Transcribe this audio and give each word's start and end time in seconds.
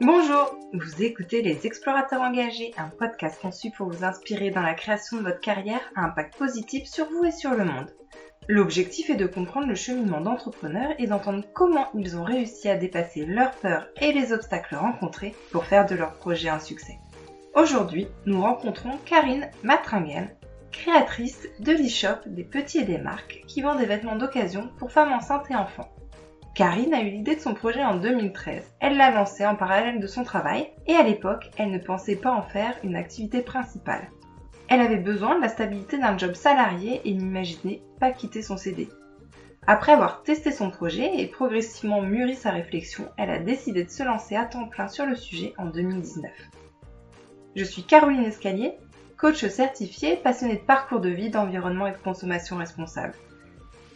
Bonjour, 0.00 0.56
vous 0.72 1.02
écoutez 1.02 1.42
Les 1.42 1.66
Explorateurs 1.66 2.20
Engagés, 2.20 2.72
un 2.76 2.88
podcast 2.88 3.40
conçu 3.40 3.70
pour 3.70 3.88
vous 3.88 4.02
inspirer 4.02 4.50
dans 4.50 4.62
la 4.62 4.74
création 4.74 5.18
de 5.18 5.22
votre 5.22 5.40
carrière 5.40 5.92
à 5.94 6.02
impact 6.06 6.36
positif 6.36 6.88
sur 6.88 7.06
vous 7.10 7.24
et 7.24 7.30
sur 7.30 7.52
le 7.52 7.64
monde. 7.64 7.94
L'objectif 8.48 9.08
est 9.08 9.16
de 9.16 9.26
comprendre 9.26 9.68
le 9.68 9.76
cheminement 9.76 10.20
d'entrepreneurs 10.20 10.94
et 10.98 11.06
d'entendre 11.06 11.44
comment 11.54 11.86
ils 11.94 12.16
ont 12.16 12.24
réussi 12.24 12.68
à 12.68 12.76
dépasser 12.76 13.24
leurs 13.24 13.52
peurs 13.52 13.86
et 14.00 14.12
les 14.12 14.32
obstacles 14.32 14.74
rencontrés 14.74 15.34
pour 15.52 15.64
faire 15.64 15.86
de 15.86 15.94
leur 15.94 16.14
projet 16.14 16.48
un 16.48 16.58
succès. 16.58 16.98
Aujourd'hui, 17.54 18.08
nous 18.26 18.42
rencontrons 18.42 18.98
Karine 19.04 19.48
Matringen, 19.62 20.28
créatrice 20.72 21.46
de 21.60 21.70
l'e-shop 21.70 22.26
des 22.26 22.44
petits 22.44 22.78
et 22.78 22.84
des 22.84 22.98
marques 22.98 23.44
qui 23.46 23.60
vend 23.60 23.76
des 23.76 23.86
vêtements 23.86 24.16
d'occasion 24.16 24.70
pour 24.78 24.90
femmes 24.90 25.12
enceintes 25.12 25.50
et 25.50 25.54
enfants. 25.54 25.91
Karine 26.54 26.92
a 26.92 27.00
eu 27.00 27.08
l'idée 27.08 27.36
de 27.36 27.40
son 27.40 27.54
projet 27.54 27.82
en 27.82 27.96
2013. 27.96 28.74
Elle 28.78 28.98
l'a 28.98 29.10
lancé 29.10 29.46
en 29.46 29.56
parallèle 29.56 30.00
de 30.00 30.06
son 30.06 30.22
travail 30.22 30.68
et 30.86 30.94
à 30.94 31.02
l'époque, 31.02 31.50
elle 31.56 31.70
ne 31.70 31.78
pensait 31.78 32.16
pas 32.16 32.30
en 32.30 32.42
faire 32.42 32.76
une 32.84 32.94
activité 32.94 33.40
principale. 33.40 34.10
Elle 34.68 34.82
avait 34.82 34.98
besoin 34.98 35.36
de 35.36 35.40
la 35.40 35.48
stabilité 35.48 35.96
d'un 35.96 36.18
job 36.18 36.34
salarié 36.34 37.00
et 37.06 37.14
n'imaginait 37.14 37.80
pas 37.98 38.10
quitter 38.10 38.42
son 38.42 38.58
CD. 38.58 38.90
Après 39.66 39.92
avoir 39.92 40.24
testé 40.24 40.52
son 40.52 40.70
projet 40.70 41.20
et 41.20 41.26
progressivement 41.26 42.02
mûri 42.02 42.34
sa 42.34 42.50
réflexion, 42.50 43.08
elle 43.16 43.30
a 43.30 43.38
décidé 43.38 43.84
de 43.84 43.90
se 43.90 44.02
lancer 44.02 44.36
à 44.36 44.44
temps 44.44 44.68
plein 44.68 44.88
sur 44.88 45.06
le 45.06 45.16
sujet 45.16 45.54
en 45.56 45.66
2019. 45.66 46.30
Je 47.56 47.64
suis 47.64 47.84
Caroline 47.84 48.24
Escalier, 48.24 48.72
coach 49.16 49.46
certifiée, 49.46 50.16
passionnée 50.16 50.56
de 50.56 50.60
parcours 50.60 51.00
de 51.00 51.08
vie, 51.08 51.30
d'environnement 51.30 51.86
et 51.86 51.92
de 51.92 51.96
consommation 51.96 52.56
responsable. 52.56 53.14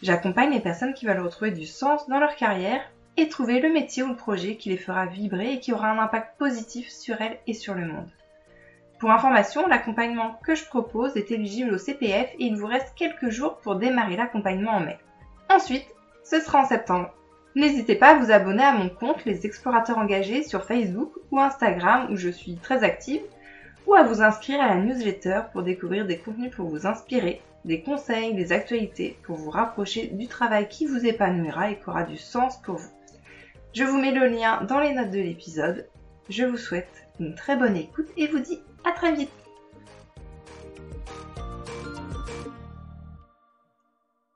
J'accompagne 0.03 0.51
les 0.51 0.61
personnes 0.61 0.95
qui 0.95 1.07
veulent 1.07 1.21
retrouver 1.21 1.51
du 1.51 1.67
sens 1.67 2.09
dans 2.09 2.19
leur 2.19 2.37
carrière 2.37 2.83
et 3.17 3.29
trouver 3.29 3.61
le 3.61 3.73
métier 3.73 4.03
ou 4.03 4.09
le 4.09 4.17
projet 4.17 4.57
qui 4.57 4.69
les 4.69 4.77
fera 4.77 5.07
vibrer 5.07 5.55
et 5.55 5.61
qui 5.61 5.73
aura 5.73 5.91
un 5.91 5.99
impact 5.99 6.39
positif 6.39 6.89
sur 6.91 7.21
elles 7.21 7.39
et 7.47 7.55
sur 7.55 7.75
le 7.75 7.87
monde. 7.87 8.09
Pour 8.99 9.11
information, 9.11 9.67
l'accompagnement 9.67 10.39
que 10.45 10.55
je 10.55 10.65
propose 10.65 11.17
est 11.17 11.31
éligible 11.31 11.75
au 11.75 11.79
CPF 11.79 12.31
et 12.39 12.45
il 12.45 12.57
vous 12.57 12.67
reste 12.67 12.95
quelques 12.95 13.31
jours 13.31 13.59
pour 13.59 13.77
démarrer 13.77 14.17
l'accompagnement 14.17 14.73
en 14.73 14.81
mai. 14.81 14.99
Ensuite, 15.51 15.87
ce 16.25 16.41
sera 16.41 16.63
en 16.63 16.67
septembre. 16.67 17.13
N'hésitez 17.55 17.95
pas 17.95 18.11
à 18.11 18.15
vous 18.19 18.31
abonner 18.31 18.65
à 18.65 18.73
mon 18.73 18.91
compte 18.91 19.25
Les 19.25 19.47
Explorateurs 19.47 19.99
Engagés 19.99 20.43
sur 20.43 20.65
Facebook 20.65 21.13
ou 21.31 21.41
Instagram 21.41 22.09
où 22.11 22.17
je 22.17 22.29
suis 22.29 22.57
très 22.57 22.85
active 22.85 23.23
ou 23.87 23.95
à 23.95 24.03
vous 24.03 24.21
inscrire 24.21 24.61
à 24.61 24.69
la 24.69 24.77
newsletter 24.77 25.43
pour 25.53 25.63
découvrir 25.63 26.07
des 26.07 26.19
contenus 26.19 26.55
pour 26.55 26.69
vous 26.69 26.87
inspirer 26.87 27.41
des 27.67 27.83
conseils, 27.83 28.33
des 28.35 28.53
actualités 28.53 29.19
pour 29.25 29.37
vous 29.37 29.51
rapprocher 29.51 30.07
du 30.07 30.29
travail 30.29 30.69
qui 30.69 30.87
vous 30.87 31.05
épanouira 31.05 31.73
et 31.73 31.81
qui 31.81 31.89
aura 31.89 32.05
du 32.05 32.17
sens 32.17 32.63
pour 32.63 32.77
vous. 32.77 32.91
Je 33.75 33.83
vous 33.83 34.01
mets 34.01 34.13
le 34.13 34.29
lien 34.29 34.63
dans 34.63 34.79
les 34.79 34.95
notes 34.95 35.11
de 35.11 35.19
l'épisode. 35.19 35.89
Je 36.31 36.45
vous 36.45 36.57
souhaite 36.57 37.09
une 37.19 37.35
très 37.35 37.57
bonne 37.57 37.77
écoute 37.77 38.07
et 38.17 38.29
vous 38.29 38.39
dis 38.39 38.61
à 38.85 38.93
très 38.93 39.13
vite. 39.15 39.31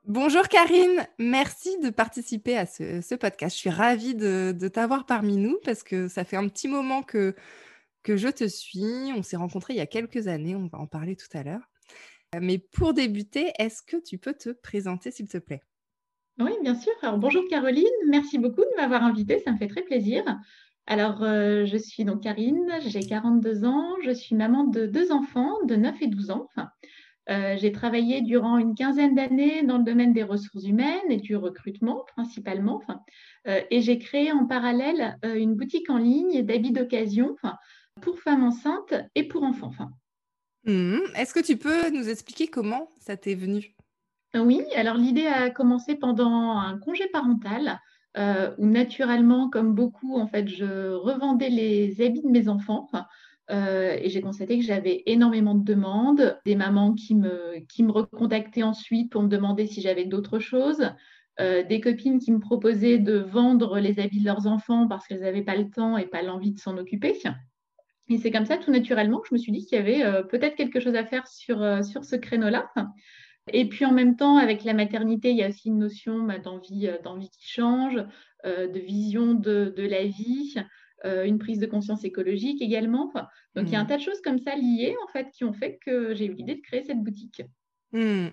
Bonjour 0.05 0.49
Karine, 0.49 1.07
merci 1.17 1.79
de 1.79 1.89
participer 1.89 2.57
à 2.57 2.65
ce, 2.65 3.15
podcast. 3.15 3.55
Je 3.55 3.59
suis 3.61 3.69
ravie 3.69 4.13
de, 4.13 4.67
t'avoir 4.67 5.05
parmi 5.05 5.37
nous 5.37 5.57
parce 5.63 5.83
que 5.83 6.09
ça 6.09 6.25
fait 6.25 6.35
un 6.35 6.49
petit 6.49 6.67
moment 6.67 7.01
que, 7.01 7.33
que 8.03 8.17
je 8.17 8.27
te 8.27 8.45
suis. 8.45 9.13
On 9.15 9.23
s'est 9.23 9.37
rencontrés 9.37 9.73
il 9.73 9.77
y 9.77 9.81
a 9.81 9.85
quelques 9.85 10.27
années, 10.27 10.53
on 10.53 10.67
va 10.67 10.79
en 10.79 10.87
parler 10.87 11.15
tout 11.15 11.29
à 11.33 11.43
l'heure. 11.43 11.70
Mais 12.39 12.57
pour 12.57 12.93
débuter, 12.93 13.51
est-ce 13.59 13.81
que 13.83 13.97
tu 13.97 14.17
peux 14.17 14.33
te 14.33 14.49
présenter, 14.49 15.11
s'il 15.11 15.27
te 15.27 15.37
plaît? 15.37 15.61
Oui, 16.39 16.51
bien 16.63 16.75
sûr. 16.75 16.93
Alors, 17.01 17.17
bonjour 17.17 17.43
Caroline, 17.49 17.85
merci 18.07 18.39
beaucoup 18.39 18.61
de 18.61 18.75
m'avoir 18.77 19.03
invitée, 19.03 19.39
ça 19.39 19.51
me 19.51 19.57
fait 19.57 19.67
très 19.67 19.81
plaisir. 19.81 20.23
Alors, 20.87 21.23
euh, 21.23 21.65
je 21.65 21.77
suis 21.77 22.05
donc 22.05 22.23
Karine, 22.23 22.69
j'ai 22.87 23.01
42 23.01 23.65
ans, 23.65 23.95
je 24.03 24.11
suis 24.11 24.35
maman 24.35 24.63
de 24.63 24.85
deux 24.85 25.11
enfants 25.11 25.63
de 25.65 25.75
9 25.75 26.01
et 26.01 26.07
12 26.07 26.31
ans. 26.31 26.47
Euh, 27.29 27.55
j'ai 27.57 27.71
travaillé 27.71 28.21
durant 28.21 28.57
une 28.57 28.75
quinzaine 28.75 29.13
d'années 29.13 29.61
dans 29.63 29.77
le 29.77 29.83
domaine 29.83 30.11
des 30.11 30.23
ressources 30.23 30.65
humaines 30.65 31.09
et 31.09 31.17
du 31.17 31.35
recrutement 31.35 32.03
principalement. 32.15 32.81
Euh, 33.47 33.61
et 33.69 33.81
j'ai 33.81 33.99
créé 33.99 34.31
en 34.31 34.47
parallèle 34.47 35.19
une 35.23 35.55
boutique 35.55 35.89
en 35.89 35.97
ligne 35.97 36.43
d'habits 36.43 36.71
d'occasion 36.71 37.35
pour 38.01 38.19
femmes 38.19 38.43
enceintes 38.43 38.95
et 39.15 39.27
pour 39.27 39.43
enfants. 39.43 39.91
Mmh. 40.65 40.99
Est-ce 41.15 41.33
que 41.33 41.39
tu 41.39 41.57
peux 41.57 41.89
nous 41.89 42.09
expliquer 42.09 42.47
comment 42.47 42.89
ça 42.99 43.17
t'est 43.17 43.35
venu? 43.35 43.75
Oui, 44.33 44.61
alors 44.75 44.95
l'idée 44.95 45.25
a 45.25 45.49
commencé 45.49 45.95
pendant 45.95 46.57
un 46.57 46.77
congé 46.77 47.07
parental 47.07 47.79
euh, 48.17 48.53
où 48.57 48.65
naturellement, 48.65 49.49
comme 49.49 49.73
beaucoup, 49.73 50.17
en 50.17 50.27
fait, 50.27 50.47
je 50.47 50.93
revendais 50.93 51.49
les 51.49 52.01
habits 52.01 52.21
de 52.21 52.29
mes 52.29 52.47
enfants. 52.47 52.89
Euh, 53.49 53.97
et 53.99 54.09
j'ai 54.09 54.21
constaté 54.21 54.57
que 54.57 54.63
j'avais 54.63 55.03
énormément 55.07 55.55
de 55.55 55.63
demandes, 55.63 56.39
des 56.45 56.55
mamans 56.55 56.93
qui 56.93 57.15
me, 57.15 57.59
qui 57.67 57.83
me 57.83 57.91
recontactaient 57.91 58.63
ensuite 58.63 59.11
pour 59.11 59.23
me 59.23 59.27
demander 59.27 59.65
si 59.67 59.81
j'avais 59.81 60.05
d'autres 60.05 60.39
choses, 60.39 60.89
euh, 61.39 61.63
des 61.63 61.81
copines 61.81 62.19
qui 62.19 62.31
me 62.31 62.39
proposaient 62.39 62.99
de 62.99 63.17
vendre 63.17 63.79
les 63.79 63.99
habits 63.99 64.21
de 64.21 64.25
leurs 64.25 64.47
enfants 64.47 64.87
parce 64.87 65.07
qu'elles 65.07 65.21
n'avaient 65.21 65.43
pas 65.43 65.55
le 65.55 65.69
temps 65.69 65.97
et 65.97 66.05
pas 66.05 66.21
l'envie 66.21 66.53
de 66.53 66.59
s'en 66.59 66.77
occuper. 66.77 67.17
Et 68.11 68.17
c'est 68.17 68.29
comme 68.29 68.45
ça, 68.45 68.57
tout 68.57 68.71
naturellement, 68.71 69.19
que 69.19 69.29
je 69.29 69.33
me 69.33 69.39
suis 69.39 69.53
dit 69.53 69.65
qu'il 69.65 69.77
y 69.77 69.81
avait 69.81 70.03
euh, 70.03 70.21
peut-être 70.21 70.55
quelque 70.55 70.81
chose 70.81 70.95
à 70.95 71.05
faire 71.05 71.27
sur, 71.27 71.63
euh, 71.63 71.81
sur 71.81 72.03
ce 72.03 72.17
créneau-là. 72.17 72.69
Et 73.53 73.69
puis 73.69 73.85
en 73.85 73.93
même 73.93 74.17
temps, 74.17 74.35
avec 74.35 74.65
la 74.65 74.73
maternité, 74.73 75.31
il 75.31 75.37
y 75.37 75.43
a 75.43 75.47
aussi 75.47 75.69
une 75.69 75.79
notion 75.79 76.23
bah, 76.23 76.37
d'envie, 76.37 76.87
euh, 76.87 76.97
d'envie 77.01 77.29
qui 77.29 77.47
change, 77.47 78.03
de 78.43 78.79
vision 78.79 79.35
de, 79.35 79.71
de 79.77 79.83
la 79.83 80.03
vie, 80.03 80.55
une 81.03 81.37
prise 81.37 81.59
de 81.59 81.67
conscience 81.67 82.03
écologique 82.03 82.59
également. 82.59 83.13
Donc 83.55 83.67
il 83.67 83.73
y 83.73 83.75
a 83.75 83.79
un 83.79 83.83
mmh. 83.83 83.87
tas 83.87 83.97
de 83.97 84.01
choses 84.01 84.19
comme 84.21 84.39
ça 84.39 84.55
liées 84.55 84.95
en 85.03 85.11
fait 85.11 85.29
qui 85.29 85.43
ont 85.43 85.53
fait 85.53 85.77
que 85.85 86.15
j'ai 86.15 86.25
eu 86.25 86.33
l'idée 86.33 86.55
de 86.55 86.61
créer 86.61 86.81
cette 86.83 87.03
boutique. 87.03 87.43
Mmh. 87.91 88.29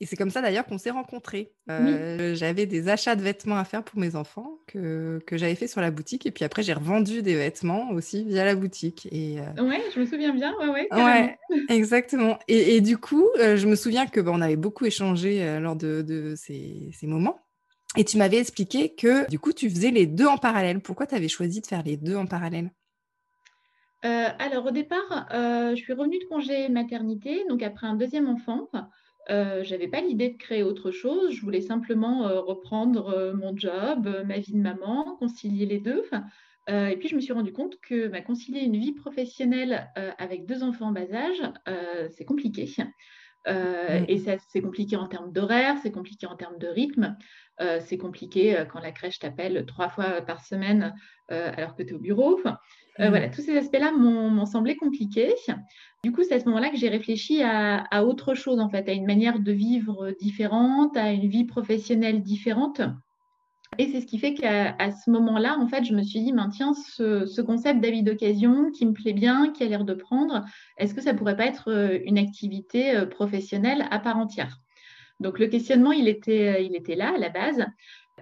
Et 0.00 0.06
c'est 0.06 0.16
comme 0.16 0.30
ça 0.30 0.40
d'ailleurs 0.40 0.66
qu'on 0.66 0.78
s'est 0.78 0.90
rencontrés. 0.90 1.52
Euh, 1.70 2.34
j'avais 2.34 2.66
des 2.66 2.88
achats 2.88 3.16
de 3.16 3.22
vêtements 3.22 3.56
à 3.56 3.64
faire 3.64 3.82
pour 3.82 3.98
mes 3.98 4.16
enfants 4.16 4.58
que, 4.66 5.20
que 5.26 5.36
j'avais 5.36 5.54
fait 5.54 5.66
sur 5.66 5.80
la 5.80 5.90
boutique. 5.90 6.26
Et 6.26 6.30
puis 6.30 6.44
après, 6.44 6.62
j'ai 6.62 6.72
revendu 6.72 7.22
des 7.22 7.34
vêtements 7.34 7.90
aussi 7.90 8.24
via 8.24 8.44
la 8.44 8.54
boutique. 8.54 9.08
Et, 9.12 9.38
euh... 9.40 9.62
Ouais, 9.62 9.80
je 9.94 10.00
me 10.00 10.06
souviens 10.06 10.34
bien. 10.34 10.54
Ouais, 10.60 10.68
ouais, 10.68 10.88
ouais 10.92 11.38
exactement. 11.68 12.38
Et, 12.48 12.76
et, 12.76 12.80
du 12.80 12.98
coup, 12.98 13.28
euh, 13.38 13.56
je 13.56 13.66
me 13.66 13.76
souviens 13.76 14.06
que 14.06 14.20
bah, 14.20 14.32
on 14.34 14.40
avait 14.40 14.56
beaucoup 14.56 14.84
échangé 14.84 15.58
lors 15.60 15.76
de, 15.76 16.02
de 16.02 16.34
ces, 16.36 16.90
ces, 16.92 17.06
moments. 17.06 17.38
Et 17.96 18.04
tu 18.04 18.16
m'avais 18.16 18.38
expliqué 18.38 18.94
que 18.94 19.28
du 19.28 19.38
coup, 19.38 19.52
tu 19.52 19.68
faisais 19.68 19.90
les 19.90 20.06
deux 20.06 20.26
en 20.26 20.38
parallèle. 20.38 20.80
Pourquoi 20.80 21.06
tu 21.06 21.14
avais 21.14 21.28
choisi 21.28 21.60
de 21.60 21.66
faire 21.66 21.82
les 21.82 21.96
deux 21.96 22.16
en 22.16 22.26
parallèle? 22.26 22.70
Alors 24.04 24.66
au 24.66 24.70
départ, 24.72 25.28
je 25.30 25.76
suis 25.76 25.92
revenue 25.92 26.18
de 26.18 26.24
congé 26.24 26.68
maternité, 26.68 27.44
donc 27.48 27.62
après 27.62 27.86
un 27.86 27.94
deuxième 27.94 28.28
enfant. 28.28 28.68
Euh, 29.30 29.62
je 29.62 29.70
n'avais 29.70 29.88
pas 29.88 30.00
l'idée 30.00 30.30
de 30.30 30.36
créer 30.36 30.62
autre 30.62 30.90
chose. 30.90 31.32
Je 31.32 31.40
voulais 31.42 31.60
simplement 31.60 32.26
euh, 32.26 32.40
reprendre 32.40 33.08
euh, 33.10 33.34
mon 33.34 33.56
job, 33.56 34.08
ma 34.26 34.38
vie 34.38 34.52
de 34.52 34.58
maman, 34.58 35.16
concilier 35.18 35.66
les 35.66 35.78
deux. 35.78 36.04
et 36.68 36.96
puis, 36.98 37.08
je 37.08 37.16
me 37.16 37.20
suis 37.20 37.32
rendu 37.32 37.52
compte 37.52 37.78
que 37.80 38.08
bah, 38.08 38.20
concilier 38.20 38.60
une 38.60 38.76
vie 38.76 38.92
professionnelle 38.92 39.90
avec 40.18 40.46
deux 40.46 40.62
enfants 40.62 40.88
en 40.88 40.92
bas 40.92 41.12
âge, 41.12 41.42
c'est 42.10 42.24
compliqué. 42.24 42.70
Mmh. 43.48 44.04
Et 44.06 44.18
c'est 44.18 44.62
compliqué 44.62 44.94
en 44.96 45.08
termes 45.08 45.32
d'horaire, 45.32 45.76
c'est 45.82 45.90
compliqué 45.90 46.26
en 46.26 46.36
termes 46.36 46.58
de 46.58 46.68
rythme, 46.68 47.16
c'est 47.80 47.98
compliqué 47.98 48.64
quand 48.70 48.78
la 48.78 48.92
crèche 48.92 49.18
t'appelle 49.18 49.66
trois 49.66 49.88
fois 49.88 50.22
par 50.22 50.44
semaine 50.44 50.94
alors 51.28 51.74
que 51.74 51.82
tu 51.82 51.90
es 51.90 51.92
au 51.94 51.98
bureau. 51.98 52.40
Mmh. 52.98 53.08
Voilà, 53.08 53.28
tous 53.28 53.40
ces 53.40 53.56
aspects-là 53.56 53.92
m'ont 53.92 54.44
semblé 54.46 54.76
compliqués. 54.76 55.34
Du 56.04 56.12
coup, 56.12 56.22
c'est 56.22 56.34
à 56.34 56.40
ce 56.40 56.44
moment-là 56.46 56.70
que 56.70 56.76
j'ai 56.76 56.88
réfléchi 56.88 57.42
à, 57.42 58.04
autre 58.04 58.34
chose, 58.34 58.60
en 58.60 58.68
fait, 58.68 58.88
à 58.88 58.92
une 58.92 59.06
manière 59.06 59.38
de 59.38 59.52
vivre 59.52 60.12
différente, 60.20 60.96
à 60.96 61.12
une 61.12 61.28
vie 61.28 61.44
professionnelle 61.44 62.22
différente. 62.22 62.82
Et 63.78 63.88
c'est 63.88 64.02
ce 64.02 64.06
qui 64.06 64.18
fait 64.18 64.34
qu'à 64.34 64.90
ce 64.90 65.10
moment-là, 65.10 65.58
en 65.58 65.66
fait, 65.66 65.84
je 65.84 65.94
me 65.94 66.02
suis 66.02 66.20
dit, 66.20 66.34
tiens, 66.52 66.74
ce, 66.74 67.40
concept 67.40 67.80
d'avis 67.80 68.02
d'occasion 68.02 68.70
qui 68.70 68.84
me 68.84 68.92
plaît 68.92 69.14
bien, 69.14 69.50
qui 69.52 69.62
a 69.62 69.66
l'air 69.66 69.84
de 69.84 69.94
prendre, 69.94 70.44
est-ce 70.76 70.92
que 70.92 71.00
ça 71.00 71.14
pourrait 71.14 71.36
pas 71.36 71.46
être 71.46 71.70
euh, 71.70 71.98
une 72.04 72.18
activité 72.18 72.94
euh, 72.94 73.06
professionnelle 73.06 73.86
à 73.90 73.98
part 73.98 74.18
entière? 74.18 74.58
Donc 75.20 75.38
le 75.38 75.46
questionnement, 75.46 75.92
il 75.92 76.08
était, 76.08 76.64
il 76.66 76.76
était 76.76 76.96
là 76.96 77.14
à 77.14 77.18
la 77.18 77.30
base. 77.30 77.64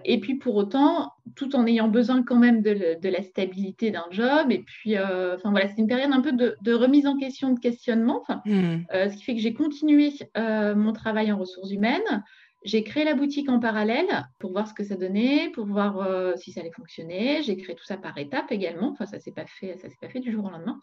Et 0.05 0.19
puis 0.19 0.35
pour 0.35 0.55
autant, 0.55 1.11
tout 1.35 1.55
en 1.55 1.65
ayant 1.65 1.87
besoin 1.87 2.23
quand 2.23 2.37
même 2.37 2.61
de, 2.61 3.09
la 3.09 3.23
stabilité 3.23 3.91
d'un 3.91 4.05
job. 4.11 4.51
Et 4.51 4.59
puis, 4.59 4.97
euh, 4.97 5.35
enfin 5.35 5.51
voilà, 5.51 5.67
c'est 5.67 5.77
une 5.77 5.87
période 5.87 6.11
un 6.11 6.21
peu 6.21 6.31
de, 6.31 6.73
remise 6.73 7.07
en 7.07 7.17
question, 7.17 7.53
de 7.53 7.59
questionnement. 7.59 8.23
Hmm. 8.45 8.79
Euh, 8.93 9.09
ce 9.09 9.17
qui 9.17 9.23
fait 9.23 9.35
que 9.35 9.41
j'ai 9.41 9.53
continué 9.53 10.13
euh, 10.37 10.75
mon 10.75 10.93
travail 10.93 11.31
en 11.31 11.37
ressources 11.37 11.71
humaines. 11.71 12.23
J'ai 12.63 12.83
créé 12.83 13.03
la 13.03 13.15
boutique 13.15 13.49
en 13.49 13.59
parallèle 13.59 14.27
pour 14.37 14.51
voir 14.51 14.67
ce 14.67 14.75
que 14.75 14.83
ça 14.83 14.95
donnait, 14.95 15.49
pour 15.49 15.65
voir 15.65 16.07
si 16.37 16.51
ça 16.51 16.59
allait 16.61 16.71
fonctionner. 16.71 17.41
J'ai 17.41 17.57
créé 17.57 17.75
tout 17.75 17.85
ça 17.85 17.97
par 17.97 18.15
étapes 18.19 18.51
également. 18.51 18.91
Enfin, 18.91 19.07
ça 19.07 19.19
s'est 19.19 19.31
pas 19.31 19.47
fait, 19.47 19.79
ça 19.79 19.89
s'est 19.89 19.97
pas 19.99 20.09
fait 20.09 20.19
du 20.19 20.31
jour 20.31 20.45
au 20.45 20.49
lendemain. 20.51 20.79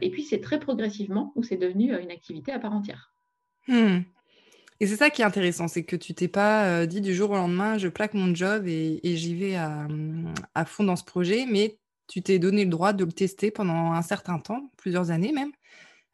et 0.00 0.10
puis 0.10 0.24
c'est 0.24 0.40
très 0.40 0.58
progressivement 0.58 1.32
où 1.36 1.44
c'est 1.44 1.56
devenu 1.56 1.96
une 1.96 2.10
activité 2.10 2.50
à 2.50 2.58
part 2.58 2.72
entière. 2.72 3.12
Hmm. 3.68 4.00
Et 4.82 4.86
c'est 4.88 4.96
ça 4.96 5.10
qui 5.10 5.22
est 5.22 5.24
intéressant, 5.24 5.68
c'est 5.68 5.84
que 5.84 5.94
tu 5.94 6.12
t'es 6.12 6.26
pas 6.26 6.86
dit 6.88 7.00
du 7.00 7.14
jour 7.14 7.30
au 7.30 7.34
lendemain, 7.34 7.78
je 7.78 7.86
plaque 7.86 8.14
mon 8.14 8.34
job 8.34 8.66
et, 8.66 8.98
j'y 9.04 9.36
vais 9.36 9.54
à, 9.54 9.86
à, 10.56 10.64
fond 10.64 10.82
dans 10.82 10.96
ce 10.96 11.04
projet, 11.04 11.46
mais 11.48 11.78
tu 12.08 12.20
t'es 12.20 12.40
donné 12.40 12.64
le 12.64 12.70
droit 12.70 12.92
de 12.92 13.04
le 13.04 13.12
tester 13.12 13.52
pendant 13.52 13.92
un 13.92 14.02
certain 14.02 14.40
temps, 14.40 14.72
plusieurs 14.76 15.12
années 15.12 15.30
même, 15.30 15.52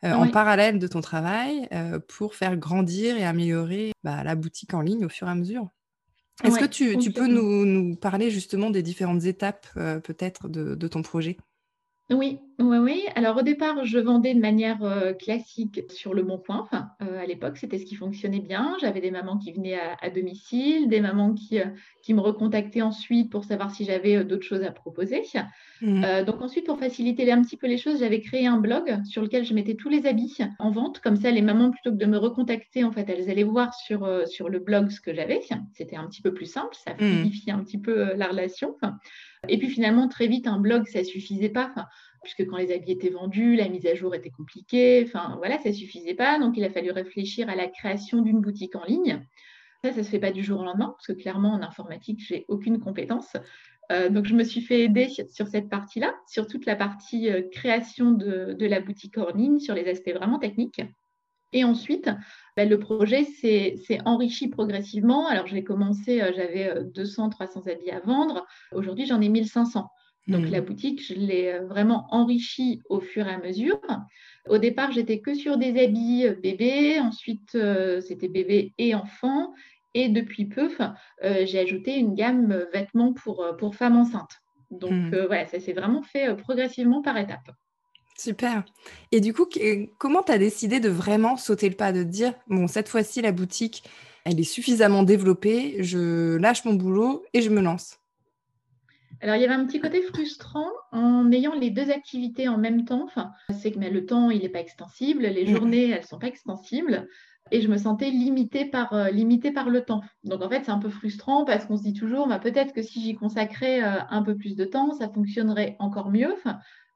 en 0.02 0.28
parallèle 0.28 0.78
de 0.78 0.86
ton 0.86 1.00
travail, 1.00 1.66
pour 2.08 2.34
faire 2.34 2.58
grandir 2.58 3.16
et 3.16 3.24
améliorer 3.24 3.92
bah, 4.04 4.22
la 4.22 4.34
boutique 4.34 4.74
en 4.74 4.82
ligne 4.82 5.06
au 5.06 5.08
fur 5.08 5.28
et 5.28 5.30
à 5.30 5.34
mesure. 5.34 5.70
Est-ce 6.44 6.58
que 6.58 6.66
tu, 6.66 7.10
peux 7.10 7.26
nous, 7.26 7.96
parler 7.96 8.30
justement 8.30 8.68
des 8.68 8.82
différentes 8.82 9.24
étapes 9.24 9.66
peut-être 10.04 10.46
de 10.46 10.88
ton 10.88 11.00
projet? 11.00 11.38
Oui, 12.10 12.38
oui, 12.58 12.78
oui. 12.78 13.04
Alors 13.16 13.36
au 13.36 13.42
départ, 13.42 13.84
je 13.84 13.98
vendais 13.98 14.32
de 14.32 14.40
manière 14.40 14.82
euh, 14.82 15.12
classique 15.12 15.82
sur 15.90 16.14
le 16.14 16.22
Bon 16.22 16.38
Coin. 16.38 16.60
Enfin, 16.60 16.88
euh, 17.02 17.22
à 17.22 17.26
l'époque, 17.26 17.58
c'était 17.58 17.78
ce 17.78 17.84
qui 17.84 17.96
fonctionnait 17.96 18.40
bien. 18.40 18.76
J'avais 18.80 19.02
des 19.02 19.10
mamans 19.10 19.36
qui 19.36 19.52
venaient 19.52 19.78
à, 19.78 20.08
domicile, 20.08 20.88
des 20.88 21.00
mamans 21.00 21.34
qui, 21.34 21.60
euh, 21.60 21.66
qui 22.02 22.14
me 22.14 22.20
recontactaient 22.20 22.80
ensuite 22.80 23.30
pour 23.30 23.44
savoir 23.44 23.70
si 23.70 23.84
j'avais 23.84 24.24
d'autres 24.24 24.46
choses 24.46 24.62
à 24.62 24.72
proposer. 24.72 25.22
Mmh. 25.82 26.24
donc 26.24 26.40
ensuite, 26.40 26.66
pour 26.66 26.78
faciliter 26.78 27.30
un 27.30 27.42
petit 27.42 27.56
peu 27.56 27.66
les 27.66 27.76
choses, 27.76 28.00
j'avais 28.00 28.20
créé 28.20 28.46
un 28.46 28.56
blog 28.56 29.04
sur 29.04 29.22
lequel 29.22 29.44
je 29.44 29.52
mettais 29.52 29.74
tous 29.74 29.90
les 29.90 30.06
habits 30.06 30.38
en 30.58 30.70
vente. 30.70 31.00
Comme 31.00 31.16
ça, 31.16 31.30
les 31.30 31.42
mamans, 31.42 31.70
plutôt 31.70 31.90
que 31.90 31.96
de 31.96 32.06
me 32.06 32.16
recontacter, 32.16 32.84
en 32.84 32.90
fait, 32.90 33.08
elles 33.10 33.30
allaient 33.30 33.44
voir 33.44 33.74
sur, 33.74 34.08
sur 34.26 34.48
le 34.48 34.58
blog 34.58 34.90
ce 34.90 35.00
que 35.00 35.12
j'avais. 35.12 35.40
C'était 35.74 35.96
un 35.96 36.06
petit 36.06 36.22
peu 36.22 36.32
plus 36.32 36.46
simple, 36.46 36.74
ça 36.74 36.94
mmh. 36.94 36.96
fluidifie 36.96 37.50
un 37.50 37.58
petit 37.58 37.78
peu 37.78 38.14
la 38.14 38.28
relation. 38.28 38.76
Et 39.48 39.58
puis 39.58 39.68
finalement, 39.68 40.08
très 40.08 40.26
vite, 40.26 40.46
un 40.46 40.58
blog, 40.58 40.86
ça 40.86 41.04
suffisait 41.04 41.48
pas, 41.48 41.72
puisque 42.22 42.46
quand 42.46 42.56
les 42.56 42.72
habits 42.72 42.92
étaient 42.92 43.10
vendus, 43.10 43.56
la 43.56 43.68
mise 43.68 43.86
à 43.86 43.94
jour 43.94 44.14
était 44.14 44.30
compliquée. 44.30 45.02
Enfin, 45.06 45.36
voilà, 45.38 45.58
ça 45.58 45.72
suffisait 45.72 46.14
pas. 46.14 46.38
Donc, 46.38 46.56
il 46.56 46.64
a 46.64 46.70
fallu 46.70 46.90
réfléchir 46.90 47.48
à 47.48 47.56
la 47.56 47.68
création 47.68 48.22
d'une 48.22 48.40
boutique 48.40 48.76
en 48.76 48.84
ligne. 48.84 49.24
Ça, 49.84 49.92
ça 49.92 50.02
se 50.02 50.10
fait 50.10 50.18
pas 50.18 50.32
du 50.32 50.42
jour 50.42 50.60
au 50.60 50.64
lendemain, 50.64 50.94
parce 50.96 51.06
que 51.06 51.12
clairement, 51.12 51.52
en 51.52 51.62
informatique, 51.62 52.20
j'ai 52.20 52.44
aucune 52.48 52.80
compétence. 52.80 53.36
Euh, 53.90 54.08
donc, 54.10 54.26
je 54.26 54.34
me 54.34 54.44
suis 54.44 54.60
fait 54.60 54.80
aider 54.82 55.08
sur 55.30 55.46
cette 55.46 55.68
partie-là, 55.68 56.14
sur 56.26 56.46
toute 56.46 56.66
la 56.66 56.76
partie 56.76 57.30
euh, 57.30 57.42
création 57.50 58.10
de, 58.10 58.56
la 58.60 58.80
boutique 58.80 59.18
en 59.18 59.30
ligne, 59.30 59.60
sur 59.60 59.74
les 59.74 59.88
aspects 59.88 60.12
vraiment 60.12 60.38
techniques. 60.38 60.82
Et 61.52 61.64
ensuite, 61.64 62.10
ben, 62.56 62.68
le 62.68 62.78
projet 62.78 63.24
s'est 63.24 63.76
enrichi 64.04 64.48
progressivement. 64.48 65.26
Alors, 65.28 65.46
j'ai 65.46 65.64
commencé, 65.64 66.20
euh, 66.20 66.32
j'avais 66.34 66.84
200, 66.94 67.30
300 67.30 67.62
habits 67.66 67.90
à 67.90 68.00
vendre. 68.00 68.46
Aujourd'hui, 68.72 69.06
j'en 69.06 69.20
ai 69.20 69.28
1500. 69.28 69.88
Donc, 70.26 70.50
la 70.50 70.60
mmh. 70.60 70.64
boutique, 70.64 71.06
je 71.06 71.14
l'ai 71.14 71.52
euh, 71.52 71.66
vraiment 71.66 72.06
enrichie 72.10 72.82
au 72.90 73.00
fur 73.00 73.26
et 73.26 73.32
à 73.32 73.38
mesure. 73.38 73.80
Au 74.46 74.58
départ, 74.58 74.92
j'étais 74.92 75.20
que 75.20 75.34
sur 75.34 75.56
des 75.56 75.82
habits 75.82 76.26
euh, 76.26 76.34
bébés. 76.34 77.00
Ensuite, 77.00 77.56
c'était 78.02 78.28
bébé 78.28 78.74
et 78.76 78.94
enfant. 78.94 79.54
Et 79.94 80.10
depuis 80.10 80.44
peu, 80.44 80.68
j'ai 81.22 81.58
ajouté 81.58 81.96
une 81.96 82.14
gamme 82.14 82.66
vêtements 82.72 83.14
pour, 83.14 83.44
pour 83.58 83.74
femmes 83.74 83.96
enceintes. 83.96 84.42
Donc, 84.70 84.92
mmh. 84.92 85.26
voilà, 85.26 85.46
ça 85.46 85.60
s'est 85.60 85.72
vraiment 85.72 86.02
fait 86.02 86.36
progressivement 86.36 87.00
par 87.00 87.16
étapes. 87.16 87.50
Super. 88.18 88.64
Et 89.12 89.20
du 89.20 89.32
coup, 89.32 89.46
comment 89.96 90.24
tu 90.24 90.32
as 90.32 90.38
décidé 90.38 90.80
de 90.80 90.88
vraiment 90.88 91.36
sauter 91.36 91.68
le 91.68 91.76
pas, 91.76 91.92
de 91.92 92.02
dire, 92.02 92.34
bon, 92.48 92.66
cette 92.66 92.88
fois-ci, 92.88 93.22
la 93.22 93.30
boutique, 93.30 93.84
elle 94.24 94.40
est 94.40 94.44
suffisamment 94.44 95.04
développée, 95.04 95.76
je 95.84 96.36
lâche 96.36 96.64
mon 96.64 96.74
boulot 96.74 97.24
et 97.32 97.42
je 97.42 97.50
me 97.50 97.60
lance? 97.60 98.00
Alors, 99.20 99.36
il 99.36 99.42
y 99.42 99.44
avait 99.44 99.54
un 99.54 99.64
petit 99.66 99.80
côté 99.80 100.02
frustrant 100.02 100.68
en 100.90 101.30
ayant 101.30 101.54
les 101.54 101.70
deux 101.70 101.90
activités 101.90 102.48
en 102.48 102.58
même 102.58 102.84
temps. 102.84 103.04
Enfin, 103.04 103.30
c'est 103.60 103.70
que 103.70 103.78
mais 103.78 103.90
le 103.90 104.04
temps, 104.04 104.30
il 104.30 104.42
n'est 104.42 104.48
pas 104.48 104.60
extensible, 104.60 105.22
les 105.22 105.44
mmh. 105.44 105.56
journées, 105.56 105.90
elles 105.90 106.00
ne 106.00 106.06
sont 106.06 106.18
pas 106.18 106.26
extensibles. 106.26 107.08
Et 107.50 107.60
je 107.62 107.68
me 107.68 107.78
sentais 107.78 108.10
limitée 108.10 108.66
par, 108.66 108.92
euh, 108.92 109.10
limitée 109.10 109.52
par 109.52 109.70
le 109.70 109.82
temps. 109.82 110.02
Donc, 110.24 110.42
en 110.42 110.48
fait, 110.50 110.64
c'est 110.64 110.70
un 110.70 110.78
peu 110.78 110.90
frustrant 110.90 111.44
parce 111.44 111.64
qu'on 111.66 111.76
se 111.76 111.82
dit 111.82 111.94
toujours, 111.94 112.28
bah, 112.28 112.38
peut-être 112.38 112.74
que 112.74 112.82
si 112.82 113.00
j'y 113.00 113.14
consacrais 113.14 113.82
euh, 113.82 114.00
un 114.10 114.22
peu 114.22 114.36
plus 114.36 114.56
de 114.56 114.64
temps, 114.64 114.92
ça 114.92 115.08
fonctionnerait 115.08 115.76
encore 115.78 116.10
mieux. 116.10 116.34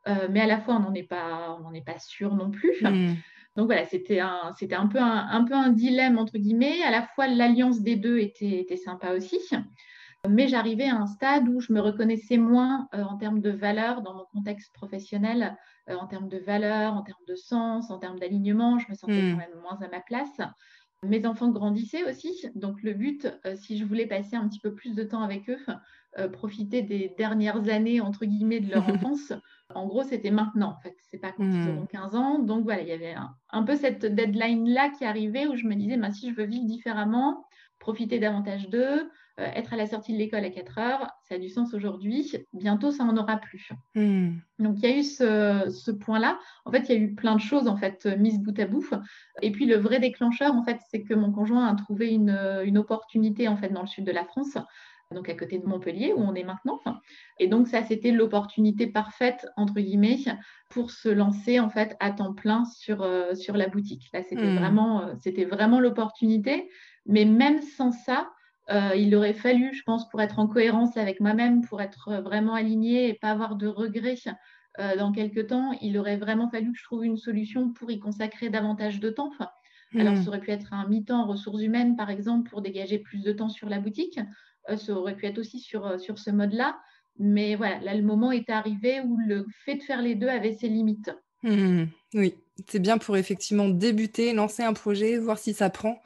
Euh, 0.08 0.28
mais 0.30 0.40
à 0.40 0.46
la 0.46 0.60
fois, 0.60 0.76
on 0.76 0.80
n'en 0.80 0.94
est, 0.94 1.02
pas, 1.02 1.58
pas 1.86 1.98
sûr 1.98 2.34
non 2.34 2.50
plus. 2.50 2.82
Hmm. 2.82 3.14
Donc 3.56 3.66
voilà, 3.66 3.84
c'était 3.84 4.20
un, 4.20 4.52
c'était 4.58 4.74
un, 4.74 4.86
peu 4.86 4.98
un, 4.98 5.44
peu 5.44 5.54
un 5.54 5.70
dilemme, 5.70 6.18
entre 6.18 6.38
guillemets. 6.38 6.82
À 6.82 6.90
la 6.90 7.02
fois, 7.02 7.26
l'alliance 7.26 7.82
des 7.82 7.96
deux 7.96 8.18
était, 8.18 8.60
était 8.60 8.76
sympa 8.76 9.12
aussi. 9.12 9.38
Mais 10.28 10.46
j'arrivais 10.46 10.88
à 10.88 10.96
un 10.96 11.06
stade 11.06 11.48
où 11.48 11.60
je 11.60 11.72
me 11.72 11.80
reconnaissais 11.80 12.36
moins 12.36 12.88
euh, 12.94 13.02
en 13.02 13.16
termes 13.16 13.40
de 13.40 13.50
valeur 13.50 14.02
dans 14.02 14.14
mon 14.14 14.24
contexte 14.32 14.72
professionnel, 14.72 15.56
euh, 15.90 15.96
en 15.96 16.06
termes 16.06 16.28
de 16.28 16.38
valeur, 16.38 16.94
en 16.94 17.02
termes 17.02 17.24
de 17.26 17.34
sens, 17.34 17.90
en 17.90 17.98
termes 17.98 18.20
d'alignement. 18.20 18.78
Je 18.78 18.88
me 18.88 18.94
sentais 18.94 19.20
hmm. 19.20 19.32
quand 19.32 19.38
même 19.38 19.60
moins 19.60 19.78
à 19.80 19.88
ma 19.88 20.00
place. 20.00 20.40
Mes 21.04 21.26
enfants 21.26 21.50
grandissaient 21.50 22.08
aussi, 22.08 22.46
donc 22.54 22.82
le 22.82 22.94
but, 22.94 23.26
si 23.56 23.76
je 23.76 23.84
voulais 23.84 24.06
passer 24.06 24.36
un 24.36 24.48
petit 24.48 24.60
peu 24.60 24.72
plus 24.72 24.94
de 24.94 25.02
temps 25.02 25.22
avec 25.22 25.50
eux, 25.50 25.58
profiter 26.32 26.82
des 26.82 27.12
dernières 27.18 27.68
années, 27.68 28.00
entre 28.00 28.24
guillemets, 28.24 28.60
de 28.60 28.70
leur 28.70 28.88
enfance, 28.88 29.32
en 29.74 29.86
gros, 29.86 30.02
c'était 30.02 30.30
maintenant, 30.30 30.76
en 30.78 30.80
fait. 30.80 30.96
C'est 31.10 31.18
pas 31.18 31.32
quand 31.32 31.44
ils 31.44 31.68
auront 31.68 31.86
15 31.86 32.12
hmm. 32.12 32.16
ans. 32.16 32.38
Donc 32.38 32.64
voilà, 32.64 32.82
il 32.82 32.88
y 32.88 32.92
avait 32.92 33.14
un, 33.50 33.62
peu 33.62 33.76
cette 33.76 34.04
deadline-là 34.04 34.90
qui 34.90 35.04
arrivait 35.04 35.46
où 35.46 35.56
je 35.56 35.66
me 35.66 35.74
disais, 35.74 35.96
bah, 35.96 36.10
si 36.10 36.30
je 36.30 36.34
veux 36.34 36.44
vivre 36.44 36.66
différemment, 36.66 37.46
profiter 37.78 38.18
davantage 38.18 38.68
d'eux, 38.68 39.10
euh, 39.40 39.46
être 39.54 39.72
à 39.72 39.76
la 39.76 39.86
sortie 39.86 40.12
de 40.12 40.18
l'école 40.18 40.44
à 40.44 40.50
4 40.50 40.78
heures, 40.78 41.10
ça 41.22 41.36
a 41.36 41.38
du 41.38 41.48
sens 41.48 41.74
aujourd'hui. 41.74 42.32
Bientôt, 42.52 42.90
ça 42.90 43.04
n'en 43.04 43.16
aura 43.16 43.38
plus. 43.38 43.70
Hmm. 43.94 44.32
Donc, 44.58 44.76
il 44.78 44.90
y 44.90 44.92
a 44.92 44.96
eu 44.96 45.02
ce, 45.02 45.90
point-là. 45.90 46.38
En 46.64 46.70
fait, 46.70 46.88
il 46.88 46.94
y 46.94 46.98
a 46.98 47.00
eu 47.00 47.14
plein 47.14 47.34
de 47.34 47.40
choses, 47.40 47.68
en 47.68 47.76
fait, 47.76 48.06
mises 48.18 48.40
bout 48.40 48.58
à 48.58 48.66
bout. 48.66 48.88
Et 49.40 49.50
puis, 49.50 49.66
le 49.66 49.76
vrai 49.76 50.00
déclencheur, 50.00 50.54
en 50.54 50.62
fait, 50.62 50.78
c'est 50.90 51.02
que 51.02 51.14
mon 51.14 51.32
conjoint 51.32 51.66
a 51.66 51.74
trouvé 51.74 52.10
une, 52.10 52.36
une 52.64 52.78
opportunité, 52.78 53.48
en 53.48 53.56
fait, 53.56 53.70
dans 53.70 53.82
le 53.82 53.86
sud 53.86 54.04
de 54.04 54.12
la 54.12 54.24
France 54.24 54.58
donc 55.12 55.28
à 55.28 55.34
côté 55.34 55.58
de 55.58 55.66
Montpellier, 55.66 56.12
où 56.12 56.20
on 56.20 56.34
est 56.34 56.44
maintenant. 56.44 56.80
Et 57.38 57.46
donc, 57.46 57.68
ça, 57.68 57.82
c'était 57.82 58.10
l'opportunité 58.10 58.86
parfaite, 58.86 59.46
entre 59.56 59.74
guillemets, 59.74 60.18
pour 60.68 60.90
se 60.90 61.08
lancer, 61.08 61.60
en 61.60 61.70
fait, 61.70 61.96
à 62.00 62.10
temps 62.10 62.34
plein 62.34 62.64
sur, 62.64 63.02
euh, 63.02 63.34
sur 63.34 63.56
la 63.56 63.68
boutique. 63.68 64.08
Là, 64.12 64.22
c'était 64.22 64.50
hmm. 64.50 64.58
vraiment, 64.58 65.02
euh, 65.02 65.14
c'était 65.20 65.44
vraiment 65.44 65.80
l'opportunité. 65.80 66.70
Mais 67.06 67.24
même 67.24 67.60
sans 67.62 67.92
ça, 67.92 68.30
euh, 68.72 68.96
il 68.96 69.14
aurait 69.14 69.34
fallu, 69.34 69.74
je 69.74 69.82
pense, 69.82 70.08
pour 70.08 70.20
être 70.20 70.38
en 70.38 70.46
cohérence 70.46 70.96
avec 70.96 71.20
moi-même, 71.20 71.62
pour 71.62 71.80
être 71.80 72.20
vraiment 72.22 72.54
aligné 72.54 73.08
et 73.08 73.14
pas 73.14 73.30
avoir 73.30 73.56
de 73.56 73.66
regrets 73.66 74.18
dans 74.96 75.12
quelques 75.12 75.48
temps, 75.48 75.72
il 75.82 75.98
aurait 75.98 76.16
vraiment 76.16 76.48
fallu 76.48 76.72
que 76.72 76.78
je 76.78 76.84
trouve 76.84 77.04
une 77.04 77.18
solution 77.18 77.74
pour 77.74 77.90
y 77.90 77.98
consacrer 77.98 78.48
davantage 78.48 79.00
de 79.00 79.10
temps. 79.10 79.30
Alors, 79.94 80.14
hmm. 80.14 80.22
ça 80.22 80.28
aurait 80.28 80.40
pu 80.40 80.50
être 80.50 80.72
un 80.72 80.88
mi-temps 80.88 81.22
en 81.22 81.26
ressources 81.26 81.62
humaines, 81.62 81.96
par 81.96 82.10
exemple, 82.10 82.48
pour 82.48 82.62
dégager 82.62 82.98
plus 82.98 83.22
de 83.22 83.32
temps 83.32 83.48
sur 83.48 83.68
la 83.68 83.78
boutique. 83.78 84.18
Euh, 84.70 84.76
ça 84.76 84.92
aurait 84.92 85.16
pu 85.16 85.26
être 85.26 85.38
aussi 85.38 85.58
sur, 85.58 85.86
euh, 85.86 85.98
sur 85.98 86.18
ce 86.18 86.30
mode-là. 86.30 86.78
Mais 87.18 87.56
voilà, 87.56 87.78
là, 87.80 87.94
le 87.94 88.02
moment 88.02 88.32
est 88.32 88.48
arrivé 88.48 89.00
où 89.00 89.18
le 89.18 89.46
fait 89.64 89.76
de 89.76 89.82
faire 89.82 90.00
les 90.00 90.14
deux 90.14 90.28
avait 90.28 90.54
ses 90.54 90.68
limites. 90.68 91.10
Mmh, 91.42 91.84
oui, 92.14 92.34
c'est 92.68 92.78
bien 92.78 92.96
pour 92.96 93.16
effectivement 93.16 93.68
débuter, 93.68 94.32
lancer 94.32 94.62
un 94.62 94.72
projet, 94.72 95.18
voir 95.18 95.38
si 95.38 95.52
ça 95.52 95.68
prend. 95.68 96.00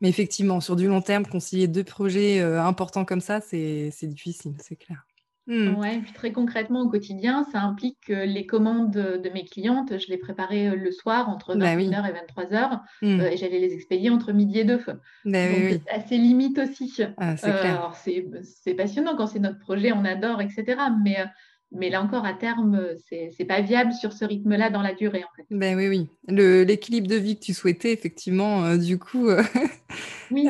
Mais 0.00 0.08
effectivement, 0.08 0.60
sur 0.60 0.76
du 0.76 0.88
long 0.88 1.00
terme, 1.00 1.26
concilier 1.26 1.68
deux 1.68 1.84
projets 1.84 2.40
euh, 2.40 2.62
importants 2.62 3.04
comme 3.04 3.20
ça, 3.20 3.40
c'est 3.40 3.90
difficile, 4.02 4.54
c'est 4.60 4.76
clair. 4.76 5.06
Hmm. 5.48 5.76
Ouais, 5.76 6.00
puis 6.00 6.12
très 6.12 6.32
concrètement 6.32 6.82
au 6.82 6.88
quotidien, 6.88 7.46
ça 7.52 7.60
implique 7.60 7.98
que 8.08 8.12
les 8.12 8.46
commandes 8.46 8.90
de 8.90 9.30
mes 9.32 9.44
clientes, 9.44 9.96
je 9.96 10.08
les 10.08 10.18
préparais 10.18 10.70
euh, 10.70 10.74
le 10.74 10.90
soir 10.90 11.28
entre 11.28 11.54
21h 11.54 11.90
bah 11.90 12.08
et 12.08 12.44
23h 12.44 12.80
hmm. 13.02 13.20
euh, 13.20 13.30
et 13.30 13.36
j'allais 13.36 13.60
les 13.60 13.72
expédier 13.72 14.10
entre 14.10 14.32
midi 14.32 14.58
et 14.58 14.64
deux. 14.64 14.80
Bah 15.24 15.48
Donc, 15.48 15.80
à 15.88 16.00
ses 16.00 16.18
limites 16.18 16.58
aussi. 16.58 16.92
Ah, 17.16 17.36
euh, 17.44 18.40
c'est 18.42 18.74
passionnant 18.74 19.16
quand 19.16 19.28
c'est 19.28 19.38
notre 19.38 19.60
projet, 19.60 19.92
on 19.92 20.04
adore, 20.04 20.40
etc. 20.40 20.64
Mais, 21.04 21.24
mais 21.72 21.90
là 21.90 22.02
encore, 22.02 22.24
à 22.24 22.32
terme, 22.32 22.86
c'est 23.08 23.44
pas 23.44 23.60
viable 23.60 23.92
sur 23.92 24.12
ce 24.12 24.24
rythme-là 24.24 24.70
dans 24.70 24.82
la 24.82 24.94
durée. 24.94 25.24
En 25.24 25.36
fait. 25.36 25.44
Ben 25.50 25.76
oui, 25.76 25.88
oui. 25.88 26.08
L'équilibre 26.28 27.08
de 27.08 27.16
vie 27.16 27.38
que 27.38 27.44
tu 27.44 27.54
souhaitais, 27.54 27.92
effectivement, 27.92 28.76
du 28.76 28.98
coup, 28.98 29.28
oui. 30.30 30.48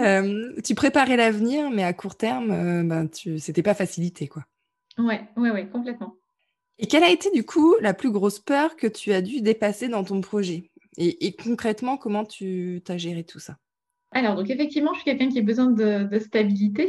tu 0.65 0.75
préparais 0.75 1.17
l'avenir, 1.17 1.71
mais 1.71 1.85
à 1.85 1.93
court 1.93 2.17
terme, 2.17 2.87
ben, 2.89 3.09
tu... 3.09 3.39
c'était 3.39 3.63
pas 3.63 3.75
facilité, 3.75 4.29
quoi. 4.29 4.45
Ouais, 4.99 5.23
ouais, 5.37 5.51
ouais, 5.51 5.69
complètement. 5.69 6.17
Et 6.79 6.87
quelle 6.87 7.05
a 7.05 7.11
été 7.11 7.31
du 7.31 7.45
coup 7.45 7.75
la 7.81 7.95
plus 7.95 8.11
grosse 8.11 8.39
peur 8.39 8.77
que 8.77 8.87
tu 8.87 9.13
as 9.13 9.23
dû 9.23 9.41
dépasser 9.41 9.89
dans 9.89 10.05
ton 10.05 10.21
projet? 10.21 10.71
Et, 10.99 11.37
concrètement, 11.37 11.99
comment 11.99 12.25
tu 12.25 12.83
as 12.89 12.97
géré 12.97 13.23
tout 13.23 13.39
ça? 13.39 13.59
Alors, 14.13 14.35
donc 14.35 14.49
effectivement, 14.49 14.95
je 14.95 15.01
suis 15.01 15.05
quelqu'un 15.05 15.29
qui 15.29 15.39
a 15.39 15.43
besoin 15.43 15.71
de, 15.71 16.19
stabilité. 16.19 16.89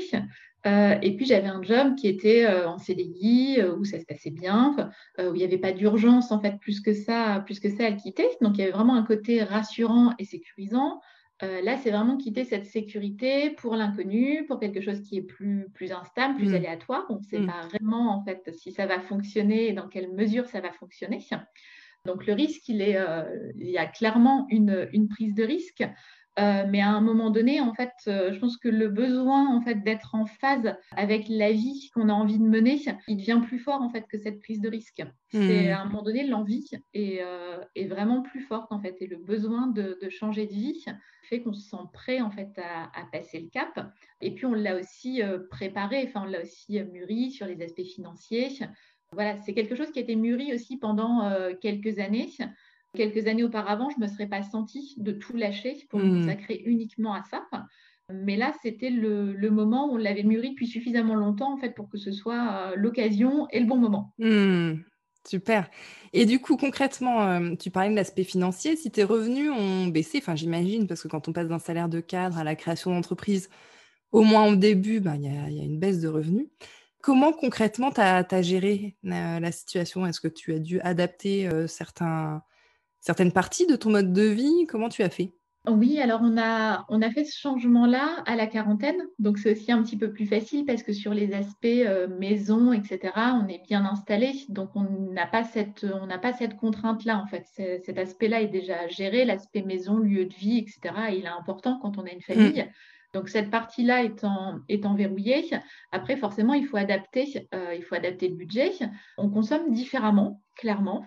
Euh, 0.68 0.98
et 1.02 1.16
puis, 1.16 1.26
j'avais 1.26 1.48
un 1.48 1.64
job 1.64 1.96
qui 1.96 2.08
était 2.08 2.46
euh, 2.46 2.68
en 2.68 2.78
CDI, 2.78 3.58
euh, 3.60 3.76
où 3.76 3.86
ça 3.86 4.00
se 4.00 4.06
passait 4.06 4.32
bien, 4.32 4.76
où 5.20 5.34
il 5.34 5.40
n'y 5.40 5.44
avait 5.44 5.58
pas 5.58 5.72
d'urgence, 5.72 6.32
en 6.32 6.40
fait, 6.40 6.60
plus 6.60 6.82
que 6.82 6.94
ça, 6.94 7.42
plus 7.46 7.60
que 7.60 7.70
ça 7.70 7.86
à 7.86 7.90
le 7.90 7.96
quitter. 7.96 8.28
Donc, 8.42 8.58
il 8.58 8.60
y 8.60 8.64
avait 8.64 8.72
vraiment 8.72 8.96
un 8.96 9.04
côté 9.04 9.44
rassurant 9.44 10.14
et 10.20 10.26
sécurisant. 10.26 11.02
Là, 11.42 11.78
c'est 11.78 11.92
vraiment 11.92 12.18
quitter 12.18 12.46
cette 12.46 12.66
sécurité 12.66 13.52
pour 13.52 13.76
l'inconnu, 13.76 14.44
pour 14.48 14.60
quelque 14.60 14.82
chose 14.82 15.02
qui 15.02 15.18
est 15.18 15.22
plus, 15.22 15.68
plus 15.72 15.92
instable, 15.92 16.36
plus 16.36 16.50
mm. 16.50 16.56
aléatoire. 16.56 17.06
On 17.10 17.20
ne 17.20 17.24
sait 17.24 17.40
mm. 17.40 17.46
pas 17.46 17.62
vraiment 17.68 18.18
en 18.18 18.24
fait 18.24 18.52
si 18.56 18.72
ça 18.72 18.88
va 18.88 19.00
fonctionner 19.00 19.68
et 19.68 19.74
dans 19.74 19.88
quelle 19.88 20.12
mesure 20.12 20.48
ça 20.48 20.62
va 20.62 20.72
fonctionner. 20.72 21.20
Donc 22.08 22.26
le 22.26 22.34
risque, 22.34 22.68
il, 22.70 22.82
est, 22.82 22.98
euh, 22.98 23.24
il 23.60 23.70
y 23.70 23.78
a 23.78 23.86
clairement 23.86 24.48
une, 24.50 24.88
une 24.94 25.08
prise 25.10 25.36
de 25.36 25.44
risque. 25.44 25.84
Euh, 26.40 26.66
mais 26.70 26.82
à 26.82 26.90
un 26.90 27.02
moment 27.02 27.32
donné, 27.32 27.62
en 27.62 27.74
fait, 27.74 27.94
euh, 28.08 28.32
je 28.32 28.38
pense 28.38 28.58
que 28.58 28.70
le 28.70 28.90
besoin 28.90 29.48
en 29.48 29.60
fait 29.60 29.84
d'être 29.84 30.14
en 30.14 30.28
phase 30.28 30.76
avec 30.92 31.26
la 31.30 31.52
vie 31.52 31.90
qu'on 31.96 32.10
a 32.10 32.14
envie 32.14 32.38
de 32.38 32.44
mener, 32.44 32.80
il 33.08 33.18
devient 33.18 33.42
plus 33.44 33.58
fort 33.58 33.82
en 33.82 33.90
fait 33.90 34.06
que 34.08 34.20
cette 34.20 34.40
prise 34.40 34.62
de 34.62 34.70
risque. 34.70 35.04
C'est 35.32 35.70
hmm. 35.70 35.72
à 35.72 35.82
un 35.82 35.86
moment 35.86 36.04
donné 36.04 36.28
l'envie 36.28 36.70
est, 36.94 37.24
est, 37.76 37.88
vraiment 37.88 38.22
plus 38.22 38.42
forte 38.42 38.72
en 38.72 38.80
fait, 38.80 38.96
et 39.02 39.08
le 39.08 39.18
besoin 39.18 39.66
de, 39.66 39.98
de 40.00 40.10
changer 40.10 40.46
de 40.46 40.54
vie 40.54 40.86
fait 41.24 41.42
qu'on 41.42 41.54
se 41.54 41.68
sent 41.68 41.84
prêt 41.92 42.22
en 42.22 42.30
fait 42.30 42.52
à, 42.58 42.84
à, 42.84 43.06
passer 43.12 43.40
le 43.40 43.50
cap. 43.50 43.92
Et 44.22 44.36
puis 44.36 44.46
on 44.46 44.54
l'a 44.54 44.80
aussi 44.80 45.24
préparé, 45.50 46.06
enfin 46.08 46.22
on 46.22 46.30
l'a 46.30 46.44
aussi 46.44 46.80
mûri 46.84 47.32
sur 47.32 47.48
les 47.48 47.60
aspects 47.64 47.82
financiers. 47.82 48.50
Voilà, 49.14 49.38
c'est 49.38 49.54
quelque 49.54 49.76
chose 49.76 49.92
qui 49.92 50.00
a 50.00 50.02
été 50.02 50.16
mûri 50.16 50.54
aussi 50.54 50.78
pendant 50.78 51.32
quelques 51.62 52.00
années. 52.00 52.30
Quelques 52.96 53.28
années 53.28 53.44
auparavant, 53.44 53.90
je 53.90 54.00
ne 54.00 54.06
me 54.06 54.08
serais 54.12 54.28
pas 54.28 54.44
sentie 54.44 54.96
de 54.98 55.12
tout 55.12 55.36
lâcher 55.36 55.78
pour 55.90 56.00
me 56.00 56.06
hmm. 56.06 56.22
consacrer 56.22 56.64
uniquement 56.66 57.14
à 57.14 57.24
ça. 57.24 57.46
Mais 58.12 58.38
là, 58.38 58.54
c'était 58.64 58.90
le, 58.90 59.50
moment 59.50 59.90
où 59.90 59.96
on 59.96 59.98
l'avait 59.98 60.24
mûri 60.24 60.52
depuis 60.52 60.68
suffisamment 60.68 61.16
longtemps 61.16 61.54
en 61.54 61.58
fait 61.58 61.76
pour 61.76 61.90
que 61.90 61.98
ce 61.98 62.12
soit 62.12 62.72
euh, 62.72 62.76
l'occasion 62.76 63.48
et 63.52 63.60
le 63.60 63.66
bon 63.66 63.78
moment. 63.78 64.14
Hmm. 64.18 64.76
Super. 65.28 65.70
Et 66.14 66.26
du 66.26 66.40
coup, 66.40 66.56
concrètement, 66.56 67.22
euh, 67.24 67.56
tu 67.56 67.70
parlais 67.70 67.90
de 67.90 67.96
l'aspect 67.96 68.24
financier. 68.24 68.78
Si 68.78 68.90
tes 68.92 69.04
revenus 69.04 69.52
ont 69.52 69.88
baissé, 69.88 70.20
enfin 70.20 70.36
j'imagine, 70.36 70.88
parce 70.88 71.04
que 71.04 71.10
quand 71.10 71.28
on 71.28 71.34
passe 71.34 71.50
d'un 71.50 71.60
salaire 71.60 71.90
de 71.90 72.00
cadre 72.00 72.38
à 72.38 72.46
la 72.46 72.56
création 72.56 72.92
d'entreprise, 72.92 73.50
au 74.14 74.24
moins 74.24 74.48
au 74.48 74.56
début, 74.56 75.02
ben, 75.02 75.16
il 75.16 75.26
y, 75.26 75.60
a 75.60 75.64
une 75.64 75.80
baisse 75.80 76.00
de 76.00 76.08
revenus. 76.08 76.48
Comment 77.02 77.32
concrètement 77.32 77.92
tu 77.92 78.02
as, 78.02 78.42
géré 78.42 78.96
euh, 79.06 79.40
la 79.40 79.52
situation? 79.52 80.06
Est-ce 80.06 80.20
que 80.20 80.28
tu 80.28 80.54
as 80.54 80.60
dû 80.60 80.80
adapter 80.82 81.50
certains, 81.68 82.42
certaines 83.00 83.32
parties 83.32 83.68
de 83.68 83.76
ton 83.76 83.92
mode 83.92 84.14
de 84.14 84.24
vie? 84.24 84.66
Comment 84.68 84.90
tu 84.90 85.04
as 85.04 85.10
fait? 85.10 85.34
Oui, 85.68 86.00
alors 86.00 86.22
on 86.24 86.38
a, 86.38 86.86
on 86.88 87.02
a 87.02 87.12
fait 87.12 87.26
ce 87.26 87.38
changement-là 87.38 88.24
à 88.26 88.36
la 88.38 88.48
quarantaine, 88.48 89.02
donc 89.20 89.38
c'est 89.38 89.52
aussi 89.52 89.72
un 89.72 89.84
petit 89.84 89.98
peu 89.98 90.12
plus 90.12 90.26
facile 90.26 90.66
parce 90.66 90.82
que 90.82 90.94
sur 90.94 91.14
les 91.14 91.34
aspects 91.34 91.66
euh, 91.66 92.08
maison, 92.08 92.72
etc., 92.72 93.00
on 93.16 93.48
est 93.50 93.62
bien 93.68 93.84
installé, 93.84 94.32
donc 94.48 94.70
on 94.76 95.12
n'a 95.12 95.28
pas 95.28 95.44
cette, 95.44 95.86
on 96.02 96.06
n'a 96.06 96.20
pas 96.20 96.32
cette 96.32 96.56
contrainte-là 96.56 97.18
en 97.18 97.28
fait. 97.28 97.46
Cet 97.84 97.98
aspect-là 97.98 98.42
est 98.42 98.48
déjà 98.48 98.88
géré, 98.88 99.26
l'aspect 99.26 99.62
maison, 99.62 99.98
lieu 99.98 100.26
de 100.26 100.34
vie, 100.34 100.58
etc. 100.60 100.96
il 101.12 101.26
est 101.26 101.28
important 101.28 101.80
quand 101.82 101.98
on 101.98 102.06
a 102.06 102.12
une 102.12 102.22
famille. 102.22 102.64
Mmh. 102.64 102.72
Donc 103.18 103.30
cette 103.30 103.50
partie-là 103.50 104.04
étant, 104.04 104.60
étant 104.70 104.94
verrouillée, 104.94 105.50
après 105.92 106.18
forcément 106.18 106.54
il 106.54 106.68
faut 106.68 106.78
adapter, 106.78 107.48
euh, 107.52 107.74
il 107.76 107.82
faut 107.82 107.96
adapter 107.96 108.28
le 108.28 108.36
budget. 108.36 108.74
On 109.18 109.28
consomme 109.28 109.72
différemment, 109.72 110.44
clairement. 110.56 111.04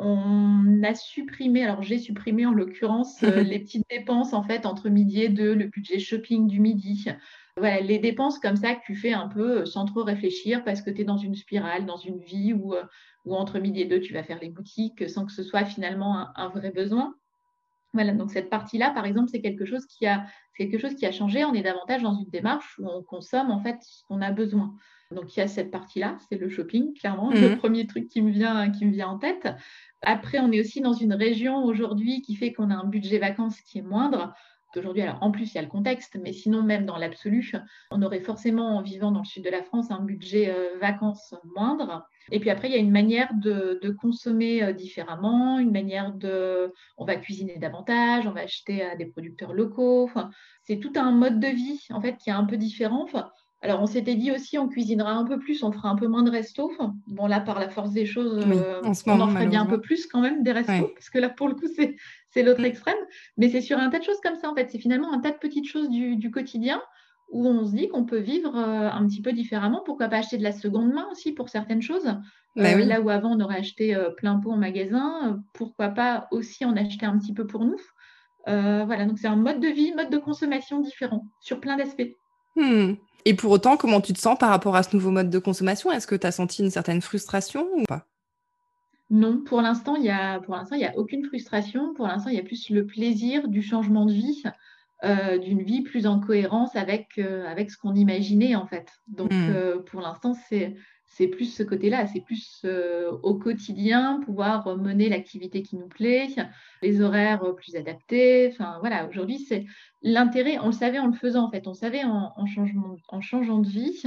On 0.00 0.82
a 0.82 0.94
supprimé, 0.96 1.62
alors 1.62 1.80
j'ai 1.80 1.98
supprimé 1.98 2.46
en 2.46 2.52
l'occurrence 2.52 3.22
euh, 3.22 3.42
les 3.44 3.60
petites 3.60 3.88
dépenses 3.88 4.32
en 4.32 4.42
fait 4.42 4.66
entre 4.66 4.88
midi 4.88 5.22
et 5.22 5.28
deux, 5.28 5.54
le 5.54 5.68
budget 5.68 6.00
shopping 6.00 6.48
du 6.48 6.58
midi. 6.58 7.06
Voilà, 7.56 7.80
les 7.80 8.00
dépenses 8.00 8.40
comme 8.40 8.56
ça 8.56 8.74
que 8.74 8.80
tu 8.84 8.96
fais 8.96 9.12
un 9.12 9.28
peu 9.28 9.60
euh, 9.60 9.64
sans 9.64 9.84
trop 9.84 10.02
réfléchir 10.02 10.64
parce 10.64 10.82
que 10.82 10.90
tu 10.90 11.02
es 11.02 11.04
dans 11.04 11.16
une 11.16 11.36
spirale, 11.36 11.86
dans 11.86 11.96
une 11.96 12.18
vie 12.18 12.54
où, 12.54 12.74
où, 13.24 13.36
entre 13.36 13.60
midi 13.60 13.82
et 13.82 13.84
deux, 13.84 14.00
tu 14.00 14.12
vas 14.14 14.24
faire 14.24 14.40
les 14.42 14.50
boutiques 14.50 15.08
sans 15.08 15.26
que 15.26 15.32
ce 15.32 15.44
soit 15.44 15.64
finalement 15.64 16.26
un, 16.34 16.48
vrai 16.48 16.72
besoin. 16.72 17.14
Voilà, 17.92 18.12
donc 18.12 18.30
cette 18.30 18.48
partie-là, 18.48 18.90
par 18.90 19.04
exemple, 19.04 19.28
c'est 19.30 19.42
quelque 19.42 19.64
chose 19.64 19.84
qui 19.86 20.06
a 20.06 20.24
quelque 20.56 20.78
chose 20.78 20.94
qui 20.94 21.06
a 21.06 21.12
changé. 21.12 21.44
On 21.44 21.52
est 21.52 21.62
davantage 21.62 22.02
dans 22.02 22.14
une 22.14 22.30
démarche 22.30 22.78
où 22.78 22.88
on 22.88 23.02
consomme 23.02 23.50
en 23.50 23.60
fait 23.60 23.76
ce 23.82 24.02
qu'on 24.08 24.20
a 24.22 24.30
besoin. 24.30 24.74
Donc 25.10 25.36
il 25.36 25.40
y 25.40 25.42
a 25.42 25.48
cette 25.48 25.70
partie-là, 25.70 26.16
c'est 26.28 26.38
le 26.38 26.48
shopping, 26.48 26.94
clairement, 26.94 27.30
le 27.30 27.50
mhm. 27.50 27.58
premier 27.58 27.86
truc 27.86 28.08
qui 28.08 28.22
me 28.22 28.30
vient 28.30 28.70
qui 28.70 28.86
me 28.86 28.92
vient 28.92 29.08
en 29.08 29.18
tête. 29.18 29.48
Après, 30.00 30.40
on 30.40 30.50
est 30.52 30.60
aussi 30.60 30.80
dans 30.80 30.94
une 30.94 31.12
région 31.12 31.64
aujourd'hui 31.64 32.22
qui 32.22 32.34
fait 32.34 32.52
qu'on 32.52 32.70
a 32.70 32.74
un 32.74 32.86
budget 32.86 33.18
vacances 33.18 33.60
qui 33.60 33.78
est 33.78 33.82
moindre. 33.82 34.34
Aujourd'hui, 34.76 35.02
alors 35.02 35.18
en 35.20 35.30
plus, 35.30 35.52
il 35.52 35.56
y 35.56 35.58
a 35.58 35.62
le 35.62 35.68
contexte, 35.68 36.18
mais 36.22 36.32
sinon, 36.32 36.62
même 36.62 36.86
dans 36.86 36.96
l'absolu, 36.96 37.52
on 37.90 38.02
aurait 38.02 38.20
forcément, 38.20 38.76
en 38.76 38.82
vivant 38.82 39.10
dans 39.10 39.20
le 39.20 39.26
sud 39.26 39.44
de 39.44 39.50
la 39.50 39.62
France, 39.62 39.90
un 39.90 40.00
budget 40.00 40.50
euh, 40.50 40.78
vacances 40.80 41.34
moindre. 41.54 42.06
Et 42.30 42.40
puis 42.40 42.50
après, 42.50 42.68
il 42.68 42.72
y 42.72 42.76
a 42.76 42.80
une 42.80 42.90
manière 42.90 43.32
de, 43.34 43.78
consommer 44.00 44.62
euh, 44.62 44.72
différemment, 44.72 45.58
une 45.58 45.72
manière 45.72 46.12
de. 46.12 46.72
On 46.96 47.04
va 47.04 47.16
cuisiner 47.16 47.58
davantage, 47.58 48.26
on 48.26 48.32
va 48.32 48.42
acheter 48.42 48.82
à 48.82 48.96
des 48.96 49.06
producteurs 49.06 49.52
locaux. 49.52 50.10
c'est 50.62 50.78
tout 50.78 50.92
un 50.96 51.12
mode 51.12 51.40
de 51.40 51.48
vie, 51.48 51.86
en 51.90 52.00
fait, 52.00 52.16
qui 52.16 52.30
est 52.30 52.34
un 52.34 52.44
peu 52.44 52.56
différent. 52.56 53.06
Alors, 53.64 53.80
on 53.80 53.86
s'était 53.86 54.16
dit 54.16 54.32
aussi, 54.32 54.58
on 54.58 54.68
cuisinera 54.68 55.12
un 55.12 55.24
peu 55.24 55.38
plus, 55.38 55.62
on 55.62 55.70
fera 55.70 55.88
un 55.88 55.94
peu 55.94 56.08
moins 56.08 56.24
de 56.24 56.30
restos. 56.30 56.72
bon, 57.06 57.26
là, 57.26 57.38
par 57.38 57.60
la 57.60 57.68
force 57.68 57.92
des 57.92 58.06
choses, 58.06 58.44
euh, 58.44 58.80
on 59.06 59.20
en 59.20 59.28
ferait 59.28 59.46
bien 59.46 59.62
un 59.62 59.66
peu 59.66 59.80
plus 59.80 60.08
quand 60.08 60.20
même 60.20 60.42
des 60.42 60.50
restos, 60.50 60.88
parce 60.94 61.10
que 61.10 61.18
là, 61.18 61.28
pour 61.28 61.46
le 61.46 61.54
coup, 61.54 61.68
c'est 61.68 62.42
l'autre 62.42 62.60
mm. 62.60 62.64
extrême. 62.64 62.96
Mais 63.36 63.48
c'est 63.48 63.60
sur 63.60 63.78
un 63.78 63.88
tas 63.88 64.00
de 64.00 64.04
choses 64.04 64.20
comme 64.20 64.34
ça, 64.34 64.50
en 64.50 64.54
fait. 64.56 64.68
C'est 64.70 64.80
finalement 64.80 65.12
un 65.12 65.20
tas 65.20 65.30
de 65.30 65.36
petites 65.36 65.68
choses 65.68 65.88
du, 65.90 66.30
quotidien 66.32 66.82
où 67.30 67.46
on 67.46 67.64
se 67.64 67.72
dit 67.72 67.88
qu'on 67.88 68.04
peut 68.04 68.18
vivre 68.18 68.56
euh, 68.56 68.90
un 68.90 69.06
petit 69.06 69.22
peu 69.22 69.32
différemment. 69.32 69.80
Pourquoi 69.86 70.08
pas 70.08 70.18
acheter 70.18 70.38
de 70.38 70.42
la 70.42 70.52
seconde 70.52 70.92
main 70.92 71.06
aussi 71.12 71.30
pour 71.32 71.48
certaines 71.48 71.82
choses 71.82 72.16
bah 72.56 72.72
euh, 72.74 72.84
Là 72.84 73.00
où 73.00 73.10
avant, 73.10 73.30
on 73.30 73.40
aurait 73.40 73.58
acheté 73.58 73.96
plein 74.16 74.40
pot 74.40 74.50
en 74.50 74.56
magasin, 74.56 75.40
pourquoi 75.54 75.90
pas 75.90 76.26
aussi 76.32 76.64
en 76.64 76.76
acheter 76.76 77.06
un 77.06 77.16
petit 77.16 77.32
peu 77.32 77.46
pour 77.46 77.64
nous 77.64 77.78
Voilà, 78.46 79.06
donc 79.06 79.20
c'est 79.20 79.28
un 79.28 79.36
mode 79.36 79.60
de 79.60 79.68
vie, 79.68 79.94
mode 79.94 80.10
de 80.10 80.18
consommation 80.18 80.80
différent 80.80 81.26
sur 81.40 81.60
plein 81.60 81.76
d'aspects. 81.76 82.10
Hmm. 82.56 82.94
Et 83.24 83.34
pour 83.34 83.50
autant, 83.52 83.76
comment 83.76 84.00
tu 84.00 84.12
te 84.12 84.18
sens 84.18 84.36
par 84.38 84.50
rapport 84.50 84.76
à 84.76 84.82
ce 84.82 84.94
nouveau 84.96 85.10
mode 85.10 85.30
de 85.30 85.38
consommation? 85.38 85.92
Est-ce 85.92 86.06
que 86.06 86.14
tu 86.14 86.26
as 86.26 86.32
senti 86.32 86.62
une 86.62 86.70
certaine 86.70 87.00
frustration 87.00 87.66
ou 87.76 87.84
pas? 87.84 88.06
Non, 89.10 89.42
pour 89.44 89.60
l'instant, 89.60 89.94
il 89.94 90.02
n'y 90.02 90.10
a, 90.10 90.40
a 90.40 90.96
aucune 90.96 91.24
frustration. 91.26 91.92
Pour 91.94 92.06
l'instant, 92.06 92.30
il 92.30 92.36
y 92.36 92.40
a 92.40 92.42
plus 92.42 92.70
le 92.70 92.86
plaisir 92.86 93.46
du 93.46 93.62
changement 93.62 94.06
de 94.06 94.12
vie, 94.12 94.42
euh, 95.04 95.36
d'une 95.38 95.62
vie 95.62 95.82
plus 95.82 96.06
en 96.06 96.18
cohérence 96.18 96.74
avec, 96.76 97.18
euh, 97.18 97.46
avec 97.46 97.70
ce 97.70 97.76
qu'on 97.76 97.94
imaginait 97.94 98.54
en 98.54 98.66
fait. 98.66 98.88
Donc, 99.08 99.30
hmm. 99.30 99.50
euh, 99.50 99.78
pour 99.80 100.00
l'instant, 100.00 100.32
c'est 100.48 100.76
c'est 101.14 101.26
plus 101.26 101.54
ce 101.54 101.62
côté-là, 101.62 102.06
c'est 102.06 102.22
plus 102.22 102.62
euh, 102.64 103.10
au 103.22 103.34
quotidien 103.34 104.20
pouvoir 104.24 104.76
mener 104.78 105.10
l'activité 105.10 105.62
qui 105.62 105.76
nous 105.76 105.88
plaît, 105.88 106.28
les 106.80 107.02
horaires 107.02 107.54
plus 107.54 107.76
adaptés. 107.76 108.48
Enfin 108.50 108.78
voilà, 108.80 109.06
aujourd'hui 109.06 109.38
c'est 109.38 109.66
l'intérêt. 110.00 110.58
On 110.58 110.66
le 110.66 110.72
savait 110.72 110.98
en 110.98 111.08
le 111.08 111.12
faisant 111.12 111.44
en 111.44 111.50
fait, 111.50 111.66
on 111.66 111.74
savait 111.74 112.04
en, 112.04 112.32
en 112.36 113.20
changeant 113.20 113.58
de 113.58 113.68
vie 113.68 114.02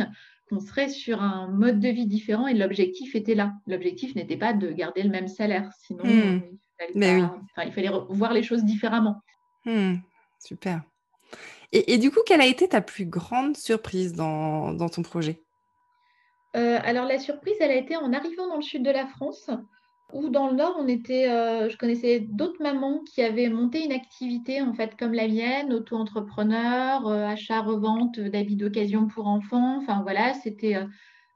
qu'on 0.50 0.60
serait 0.60 0.90
sur 0.90 1.22
un 1.22 1.48
mode 1.48 1.80
de 1.80 1.90
vie 1.90 2.08
différent 2.08 2.48
et 2.48 2.56
l'objectif 2.56 3.16
était 3.16 3.36
là. 3.36 3.54
L'objectif 3.68 4.16
n'était 4.16 4.38
pas 4.38 4.54
de 4.54 4.72
garder 4.72 5.04
le 5.04 5.10
même 5.10 5.28
salaire, 5.28 5.70
sinon 5.80 6.04
hmm. 6.06 6.42
il, 6.96 7.72
fallait 7.72 7.90
voir 8.10 8.34
les 8.34 8.44
choses 8.44 8.64
différemment. 8.64 9.22
Hmm. 9.66 9.96
Super. 10.40 10.82
Et, 11.72 11.98
du 11.98 12.10
coup, 12.10 12.20
quelle 12.26 12.40
a 12.42 12.46
été 12.46 12.70
ta 12.70 12.80
plus 12.80 13.06
grande 13.06 13.58
surprise 13.58 14.14
dans 14.14 14.90
ton 14.90 15.02
projet? 15.02 15.45
Euh, 16.56 16.80
alors 16.84 17.06
la 17.06 17.20
surprise, 17.20 17.56
elle 17.60 17.72
a 17.72 17.76
été 17.76 17.98
en 17.98 18.14
arrivant 18.14 18.48
dans 18.48 18.56
le 18.56 18.62
sud 18.62 18.84
de 18.84 18.92
la 18.92 19.08
France, 19.08 19.50
où 20.14 20.30
dans 20.30 20.48
le 20.48 20.56
nord, 20.56 20.76
on 20.80 20.88
était, 20.88 21.30
euh, 21.30 21.70
je 21.70 21.78
connaissais 21.78 22.20
d'autres 22.20 22.62
mamans 22.62 23.02
qui 23.04 23.22
avaient 23.22 23.50
monté 23.50 23.84
une 23.84 23.92
activité 23.92 24.62
en 24.62 24.74
fait 24.74 24.96
comme 24.98 25.14
la 25.14 25.28
mienne, 25.28 25.74
auto-entrepreneur, 25.74 27.08
euh, 27.08 27.26
achat-revente 27.26 28.20
d'habits 28.20 28.56
d'occasion 28.56 29.08
pour 29.08 29.28
enfants. 29.28 29.78
Enfin 29.78 30.02
voilà, 30.04 30.34
c'était, 30.34 30.78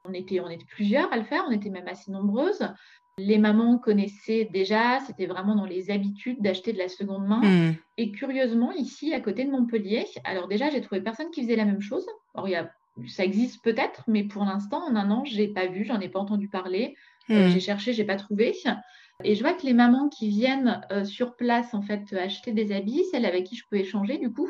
on 0.08 0.12
était, 0.12 0.40
on 0.40 0.48
était 0.48 0.66
plusieurs 0.66 1.12
à 1.12 1.16
le 1.16 1.24
faire, 1.24 1.44
on 1.48 1.52
était 1.52 1.70
même 1.70 1.88
assez 1.88 2.10
nombreuses. 2.10 2.66
Les 3.18 3.36
mamans 3.36 3.76
connaissaient 3.76 4.48
déjà, 4.50 5.00
c'était 5.00 5.26
vraiment 5.26 5.54
dans 5.54 5.66
les 5.66 5.90
habitudes 5.90 6.40
d'acheter 6.40 6.72
de 6.72 6.78
la 6.78 6.88
seconde 6.88 7.26
main. 7.26 7.42
Mmh. 7.42 7.74
Et 7.98 8.12
curieusement, 8.12 8.72
ici, 8.72 9.12
à 9.12 9.20
côté 9.20 9.44
de 9.44 9.50
Montpellier, 9.50 10.06
alors 10.24 10.48
déjà, 10.48 10.70
j'ai 10.70 10.80
trouvé 10.80 11.02
personne 11.02 11.30
qui 11.30 11.42
faisait 11.42 11.56
la 11.56 11.66
même 11.66 11.82
chose. 11.82 12.06
Alors, 12.34 12.48
il 12.48 12.52
y 12.52 12.56
a 12.56 12.70
ça 13.08 13.24
existe 13.24 13.62
peut-être, 13.62 14.04
mais 14.06 14.24
pour 14.24 14.44
l'instant, 14.44 14.82
en 14.84 14.96
un 14.96 15.10
an, 15.10 15.24
je 15.24 15.36
n'ai 15.36 15.48
pas 15.48 15.66
vu, 15.66 15.84
j'en 15.84 16.00
ai 16.00 16.08
pas 16.08 16.18
entendu 16.18 16.48
parler. 16.48 16.96
Euh, 17.30 17.46
hmm. 17.46 17.50
j'ai 17.50 17.60
cherché, 17.60 17.92
j'ai 17.92 18.04
pas 18.04 18.16
trouvé. 18.16 18.54
Et 19.22 19.34
je 19.34 19.42
vois 19.42 19.52
que 19.52 19.66
les 19.66 19.72
mamans 19.72 20.08
qui 20.08 20.28
viennent 20.28 20.80
euh, 20.90 21.04
sur 21.04 21.36
place 21.36 21.74
en 21.74 21.82
fait 21.82 22.12
acheter 22.14 22.52
des 22.52 22.72
habits, 22.72 23.04
celles 23.10 23.26
avec 23.26 23.44
qui 23.44 23.56
je 23.56 23.64
peux 23.70 23.76
échanger, 23.76 24.18
du 24.18 24.32
coup, 24.32 24.48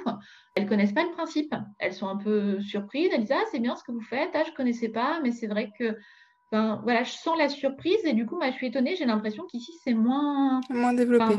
elles 0.55 0.67
connaissent 0.67 0.93
pas 0.93 1.05
le 1.05 1.11
principe. 1.11 1.55
Elles 1.79 1.93
sont 1.93 2.09
un 2.09 2.17
peu 2.17 2.61
surprises. 2.61 3.11
Elles 3.13 3.23
disent 3.23 3.33
ah 3.33 3.45
c'est 3.51 3.59
bien 3.59 3.77
ce 3.77 3.85
que 3.85 3.93
vous 3.93 4.01
faites. 4.01 4.31
Ah 4.35 4.43
je 4.47 4.53
connaissais 4.53 4.89
pas, 4.89 5.21
mais 5.23 5.33
c'est 5.33 5.49
vrai 5.49 5.71
que 5.79 5.97
ben, 6.53 6.81
voilà, 6.83 7.05
je 7.05 7.13
sens 7.13 7.39
la 7.39 7.49
surprise 7.49 7.99
et 8.05 8.13
du 8.13 8.27
coup, 8.27 8.37
moi, 8.37 8.51
je 8.51 8.57
suis 8.57 8.69
étonnée. 8.69 8.97
J'ai 8.97 9.07
l'impression 9.07 9.45
qu'ici 9.47 9.73
c'est 9.85 9.95
moins 9.95 10.61
moins 10.71 10.93
développé. 10.93 11.35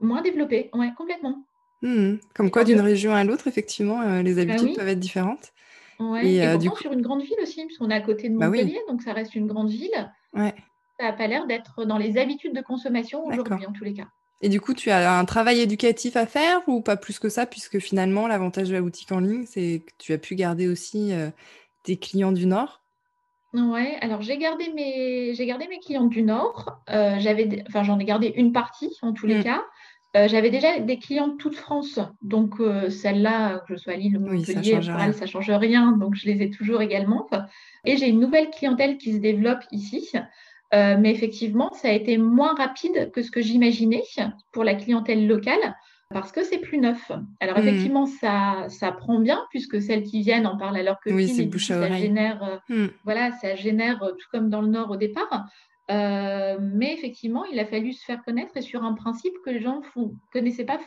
moins 0.00 0.22
développé, 0.22 0.70
ouais, 0.74 0.92
complètement. 0.96 1.44
Hmm. 1.82 2.16
Comme 2.34 2.50
quoi, 2.50 2.64
d'une 2.64 2.80
région 2.80 3.14
à 3.14 3.24
l'autre, 3.24 3.46
effectivement, 3.46 4.00
euh, 4.00 4.22
les 4.22 4.34
ben 4.34 4.50
habitudes 4.50 4.76
peuvent 4.76 4.88
être 4.88 4.98
différentes. 4.98 5.52
Ouais. 6.00 6.26
Et, 6.26 6.46
euh, 6.46 6.56
du 6.56 6.70
coup... 6.70 6.80
sur 6.80 6.92
une 6.92 7.02
grande 7.02 7.22
ville 7.22 7.36
aussi, 7.42 7.64
puisqu'on 7.66 7.90
est 7.90 7.94
à 7.94 8.00
côté 8.00 8.28
de 8.28 8.36
bah 8.36 8.46
Montpellier, 8.46 8.80
donc 8.88 9.02
ça 9.02 9.12
reste 9.12 9.34
une 9.34 9.46
grande 9.46 9.70
ville. 9.70 10.12
Ouais. 10.32 10.54
Ça 10.98 11.06
n'a 11.06 11.12
pas 11.12 11.26
l'air 11.26 11.46
d'être 11.46 11.84
dans 11.84 11.98
les 11.98 12.18
habitudes 12.18 12.54
de 12.54 12.60
consommation 12.60 13.24
aujourd'hui, 13.26 13.66
en 13.66 13.72
tous 13.72 13.84
les 13.84 13.94
cas. 13.94 14.06
Et 14.42 14.48
du 14.48 14.60
coup, 14.60 14.74
tu 14.74 14.90
as 14.90 15.18
un 15.18 15.24
travail 15.24 15.60
éducatif 15.60 16.16
à 16.16 16.26
faire 16.26 16.60
ou 16.68 16.80
pas 16.80 16.96
plus 16.96 17.18
que 17.18 17.28
ça, 17.28 17.46
puisque 17.46 17.78
finalement, 17.78 18.26
l'avantage 18.26 18.68
de 18.68 18.74
la 18.74 18.82
boutique 18.82 19.10
en 19.12 19.20
ligne, 19.20 19.46
c'est 19.46 19.84
que 19.86 19.92
tu 19.98 20.12
as 20.12 20.18
pu 20.18 20.34
garder 20.34 20.68
aussi 20.68 21.12
euh, 21.12 21.30
tes 21.82 21.96
clients 21.96 22.32
du 22.32 22.46
Nord? 22.46 22.82
Ouais, 23.54 23.96
alors 24.00 24.20
j'ai 24.20 24.36
gardé 24.36 24.72
mes 24.74 25.32
j'ai 25.34 25.46
gardé 25.46 25.68
mes 25.68 25.78
clients 25.78 26.06
du 26.06 26.22
Nord. 26.22 26.80
Euh, 26.90 27.14
j'avais, 27.20 27.62
enfin 27.68 27.84
j'en 27.84 28.00
ai 28.00 28.04
gardé 28.04 28.32
une 28.36 28.52
partie 28.52 28.98
en 29.00 29.12
tous 29.12 29.26
les 29.26 29.38
mmh. 29.38 29.44
cas. 29.44 29.62
J'avais 30.14 30.50
déjà 30.50 30.78
des 30.78 30.98
clients 30.98 31.28
de 31.28 31.36
toute 31.36 31.56
France. 31.56 31.98
Donc, 32.22 32.54
celle-là, 32.88 33.64
que 33.66 33.74
je 33.74 33.76
sois 33.76 33.94
à 33.94 33.96
Lille 33.96 34.16
ou 34.16 34.20
Montpellier, 34.20 34.80
ça 34.80 35.10
ne 35.10 35.26
change 35.26 35.50
rien. 35.50 35.92
Donc, 35.92 36.14
je 36.14 36.26
les 36.26 36.42
ai 36.42 36.50
toujours 36.50 36.82
également. 36.82 37.28
Et 37.84 37.96
j'ai 37.96 38.08
une 38.08 38.20
nouvelle 38.20 38.50
clientèle 38.50 38.96
qui 38.96 39.12
se 39.12 39.18
développe 39.18 39.64
ici. 39.72 40.12
mais 40.72 41.10
effectivement, 41.10 41.72
ça 41.72 41.88
a 41.88 41.92
été 41.92 42.16
moins 42.16 42.54
rapide 42.54 43.10
que 43.12 43.22
ce 43.22 43.30
que 43.30 43.40
j'imaginais 43.40 44.04
pour 44.52 44.62
la 44.62 44.74
clientèle 44.74 45.26
locale 45.26 45.74
parce 46.14 46.32
que 46.32 46.44
c'est 46.44 46.58
plus 46.58 46.78
neuf. 46.78 47.10
Alors 47.40 47.58
mmh. 47.58 47.60
effectivement, 47.60 48.06
ça, 48.06 48.66
ça 48.68 48.92
prend 48.92 49.18
bien 49.18 49.44
puisque 49.50 49.82
celles 49.82 50.04
qui 50.04 50.22
viennent 50.22 50.46
en 50.46 50.56
parlent 50.56 50.76
à 50.76 50.82
leur 50.82 51.00
copine. 51.00 51.16
Oui, 51.16 51.28
c'est 51.28 51.44
bouche 51.44 51.70
à 51.70 51.80
ça 51.80 51.96
génère, 51.96 52.42
euh, 52.42 52.56
mmh. 52.74 52.90
voilà, 53.04 53.32
ça 53.32 53.54
génère 53.56 54.02
euh, 54.02 54.12
tout 54.12 54.28
comme 54.30 54.48
dans 54.48 54.62
le 54.62 54.68
Nord 54.68 54.90
au 54.90 54.96
départ. 54.96 55.46
Euh, 55.90 56.56
mais 56.60 56.94
effectivement, 56.94 57.44
il 57.44 57.58
a 57.58 57.66
fallu 57.66 57.92
se 57.92 58.04
faire 58.04 58.22
connaître 58.24 58.56
et 58.56 58.62
sur 58.62 58.84
un 58.84 58.94
principe 58.94 59.34
que 59.44 59.50
les 59.50 59.60
gens 59.60 59.82
ne 59.96 60.08
connaissaient 60.32 60.64
pas, 60.64 60.78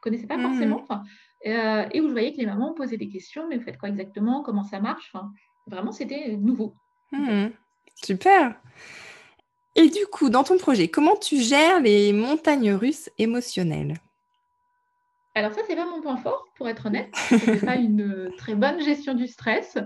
connaissaient 0.00 0.26
pas 0.26 0.36
mmh. 0.36 0.42
forcément. 0.42 0.84
et 1.44 2.00
où 2.00 2.08
je 2.08 2.12
voyais 2.12 2.32
que 2.32 2.38
les 2.38 2.46
mamans 2.46 2.72
posaient 2.74 2.96
des 2.96 3.08
questions, 3.08 3.48
mais 3.48 3.56
vous 3.56 3.64
faites 3.64 3.78
quoi 3.78 3.88
exactement 3.88 4.42
Comment 4.42 4.64
ça 4.64 4.80
marche 4.80 5.12
Vraiment, 5.66 5.90
c'était 5.90 6.36
nouveau. 6.36 6.74
Super. 7.96 8.54
Et 9.74 9.90
du 9.90 10.06
coup, 10.06 10.30
dans 10.30 10.42
ton 10.42 10.56
projet, 10.56 10.88
comment 10.88 11.16
tu 11.16 11.40
gères 11.40 11.80
les 11.80 12.12
montagnes 12.12 12.72
russes 12.72 13.10
émotionnelles? 13.18 13.94
Alors 15.34 15.52
ça, 15.52 15.60
c'est 15.66 15.76
pas 15.76 15.84
mon 15.84 16.00
point 16.00 16.16
fort, 16.16 16.46
pour 16.56 16.66
être 16.66 16.86
honnête. 16.86 17.14
Je 17.30 17.64
pas 17.64 17.76
une 17.76 18.30
très 18.38 18.54
bonne 18.54 18.80
gestion 18.80 19.12
du 19.12 19.26
stress. 19.26 19.76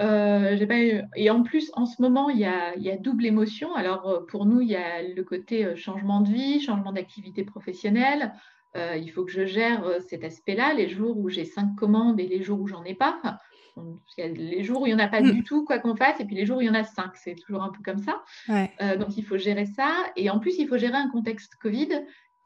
Euh, 0.00 0.66
pas 0.66 0.78
Et 1.16 1.30
en 1.30 1.42
plus, 1.42 1.70
en 1.74 1.86
ce 1.86 2.00
moment, 2.00 2.30
il 2.30 2.38
y 2.38 2.44
a, 2.44 2.96
double 2.98 3.26
émotion. 3.26 3.74
Alors 3.74 4.08
euh, 4.08 4.26
pour 4.26 4.46
nous, 4.46 4.60
il 4.60 4.68
y 4.68 4.76
a 4.76 5.02
le 5.02 5.22
côté 5.24 5.64
euh, 5.64 5.76
changement 5.76 6.20
de 6.20 6.30
vie, 6.30 6.60
changement 6.60 6.92
d'activité 6.92 7.44
professionnelle. 7.44 8.32
il 8.76 9.10
faut 9.10 9.24
que 9.24 9.32
je 9.32 9.44
gère 9.44 9.82
cet 10.08 10.22
aspect-là, 10.22 10.72
les 10.72 10.88
jours 10.88 11.18
où 11.18 11.28
j'ai 11.28 11.44
cinq 11.44 11.74
commandes 11.74 12.20
et 12.20 12.28
les 12.28 12.42
jours 12.42 12.60
où 12.60 12.68
j'en 12.68 12.84
ai 12.84 12.94
pas. 12.94 13.18
il 13.76 13.82
y 14.18 14.22
a 14.22 14.28
les 14.28 14.62
jours 14.62 14.82
où 14.82 14.86
il 14.86 14.94
n'y 14.94 15.02
en 15.02 15.04
a 15.04 15.08
pas 15.08 15.20
du 15.20 15.42
tout, 15.42 15.64
quoi 15.64 15.80
qu'on 15.80 15.96
fasse, 15.96 16.20
et 16.20 16.24
puis 16.24 16.36
les 16.36 16.46
jours 16.46 16.58
où 16.58 16.60
il 16.60 16.66
y 16.66 16.70
en 16.70 16.74
a 16.74 16.84
cinq. 16.84 17.16
C'est 17.16 17.34
toujours 17.34 17.64
un 17.64 17.70
peu 17.70 17.82
comme 17.82 17.98
ça. 17.98 18.22
donc 18.96 19.16
il 19.16 19.24
faut 19.24 19.36
gérer 19.38 19.66
ça. 19.66 19.90
Et 20.14 20.30
en 20.30 20.38
plus, 20.38 20.58
il 20.58 20.68
faut 20.68 20.78
gérer 20.78 20.96
un 20.96 21.10
contexte 21.10 21.56
Covid 21.56 21.88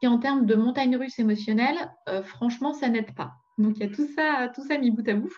en 0.07 0.17
termes 0.17 0.45
de 0.45 0.55
montagne 0.55 0.97
russe 0.97 1.19
émotionnelle, 1.19 1.77
franchement, 2.23 2.73
ça 2.73 2.89
n'aide 2.89 3.13
pas. 3.13 3.42
Donc, 3.57 3.77
il 3.77 3.81
y 3.81 3.85
a 3.85 3.93
tout 3.93 4.07
ça, 4.15 4.51
tout 4.53 4.63
ça 4.63 4.77
mis 4.77 4.91
bout 4.91 5.07
à 5.07 5.13
bout. 5.13 5.31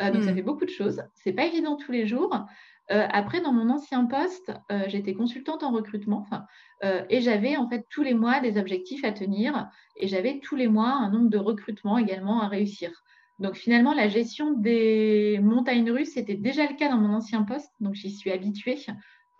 Euh, 0.00 0.10
donc, 0.10 0.22
ça 0.24 0.32
hmm. 0.32 0.34
fait 0.34 0.42
beaucoup 0.42 0.64
de 0.64 0.70
choses. 0.70 1.02
C'est 1.14 1.32
pas 1.32 1.46
évident 1.46 1.76
tous 1.76 1.92
les 1.92 2.06
jours. 2.06 2.34
Euh, 2.90 3.06
après, 3.10 3.40
dans 3.40 3.52
mon 3.52 3.70
ancien 3.70 4.04
poste, 4.06 4.52
j'étais 4.88 5.14
consultante 5.14 5.62
en 5.62 5.70
recrutement 5.70 6.26
et 7.08 7.20
j'avais 7.20 7.56
en 7.56 7.68
fait 7.68 7.86
tous 7.90 8.02
les 8.02 8.12
mois 8.12 8.40
des 8.40 8.58
objectifs 8.58 9.04
à 9.04 9.12
tenir 9.12 9.70
et 9.96 10.08
j'avais 10.08 10.40
tous 10.40 10.56
les 10.56 10.66
mois 10.66 10.90
un 10.90 11.10
nombre 11.10 11.30
de 11.30 11.38
recrutements 11.38 11.96
également 11.96 12.42
à 12.42 12.48
réussir. 12.48 12.90
Donc 13.38 13.56
finalement, 13.56 13.92
la 13.92 14.08
gestion 14.08 14.52
des 14.52 15.40
montagnes 15.42 15.90
russes, 15.90 16.12
c'était 16.14 16.34
déjà 16.34 16.66
le 16.66 16.76
cas 16.76 16.88
dans 16.88 16.98
mon 16.98 17.14
ancien 17.14 17.42
poste, 17.42 17.72
donc 17.80 17.94
j'y 17.94 18.10
suis 18.10 18.30
habituée. 18.30 18.78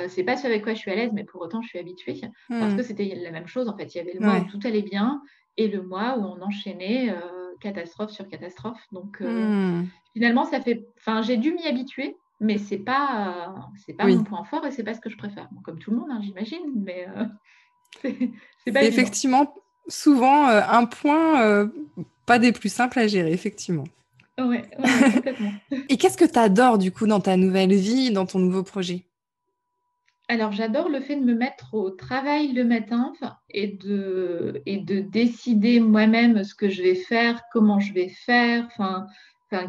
Euh, 0.01 0.07
c'est 0.09 0.25
pas 0.25 0.37
ce 0.37 0.47
avec 0.47 0.63
quoi 0.65 0.75
je 0.75 0.79
suis 0.79 0.91
à 0.91 0.97
l'aise, 0.97 1.11
mais 1.13 1.25
pour 1.25 1.41
autant, 1.41 1.63
je 1.63 1.69
suis 1.69 1.79
habituée. 1.79 2.21
Parce 2.49 2.73
hmm. 2.73 2.77
que 2.77 2.83
c'était 2.83 3.15
la 3.15 3.31
même 3.31 3.47
chose. 3.47 3.69
En 3.69 3.77
fait, 3.77 3.95
il 3.95 3.99
y 3.99 4.01
avait 4.01 4.15
le 4.15 4.21
mois 4.21 4.39
où 4.39 4.45
tout 4.45 4.59
allait 4.65 4.83
bien 4.83 5.23
et 5.57 5.69
le 5.69 5.83
mois 5.83 6.19
où 6.19 6.23
on 6.23 6.43
enchaînait 6.43 7.11
euh, 7.11 7.42
catastrophe 7.63 8.11
sur 8.11 8.29
catastrophe. 8.29 8.81
Donc, 8.93 9.19
euh, 9.21 9.81
hmm. 9.81 9.89
finalement, 10.13 10.45
ça 10.45 10.61
fait. 10.61 10.87
Enfin, 10.99 11.23
j'ai 11.23 11.37
dû 11.37 11.53
m'y 11.53 11.67
habituer, 11.67 12.17
mais 12.41 12.59
c'est 12.59 12.79
pas, 12.79 13.55
c'est 13.87 13.95
pas 13.95 14.07
mon 14.07 14.25
point 14.25 14.45
fort 14.45 14.67
et 14.67 14.71
c'est 14.71 14.85
pas 14.85 14.95
ce 14.95 15.01
que 15.01 15.11
je 15.11 15.17
préfère. 15.17 15.49
comme 15.65 15.79
tout 15.79 15.91
le 15.91 15.99
monde, 15.99 16.11
hein, 16.11 16.21
j'imagine, 16.23 16.73
mais 16.75 17.07
c'est 18.03 18.73
pas. 18.73 18.85
Effectivement, 18.85 19.55
souvent 19.89 20.47
un 20.47 20.85
point 20.87 21.71
pas 22.27 22.39
des 22.39 22.53
plus 22.53 22.73
simples 22.73 22.99
à 22.99 23.07
gérer, 23.07 23.33
effectivement. 23.33 23.85
Ouais, 24.39 24.63
complètement. 25.15 25.53
et 25.89 25.97
qu'est-ce 25.97 26.17
que 26.17 26.25
tu 26.25 26.39
adores 26.39 26.79
du 26.79 26.91
coup 26.91 27.07
dans 27.07 27.21
ta 27.21 27.37
nouvelle 27.37 27.75
vie, 27.75 28.11
dans 28.11 28.27
ton 28.27 28.39
nouveau 28.39 28.63
projet? 28.63 29.05
Alors, 30.33 30.51
j'adore 30.51 30.89
le 30.89 31.01
fait 31.01 31.17
de 31.17 31.25
me 31.25 31.35
mettre 31.35 31.75
au 31.75 31.91
travail 31.91 32.55
le 32.55 32.65
matin 32.65 33.13
et 33.51 33.67
de, 33.67 34.63
et 34.65 34.79
de 34.79 35.01
décider 35.01 35.79
moi-même 35.79 36.43
ce 36.43 36.55
que 36.55 36.71
je 36.71 36.83
vais 36.83 36.95
faire, 36.95 37.43
comment 37.53 37.81
je 37.81 37.93
vais 37.93 38.09
faire, 38.09 38.65
enfin, 38.65 39.07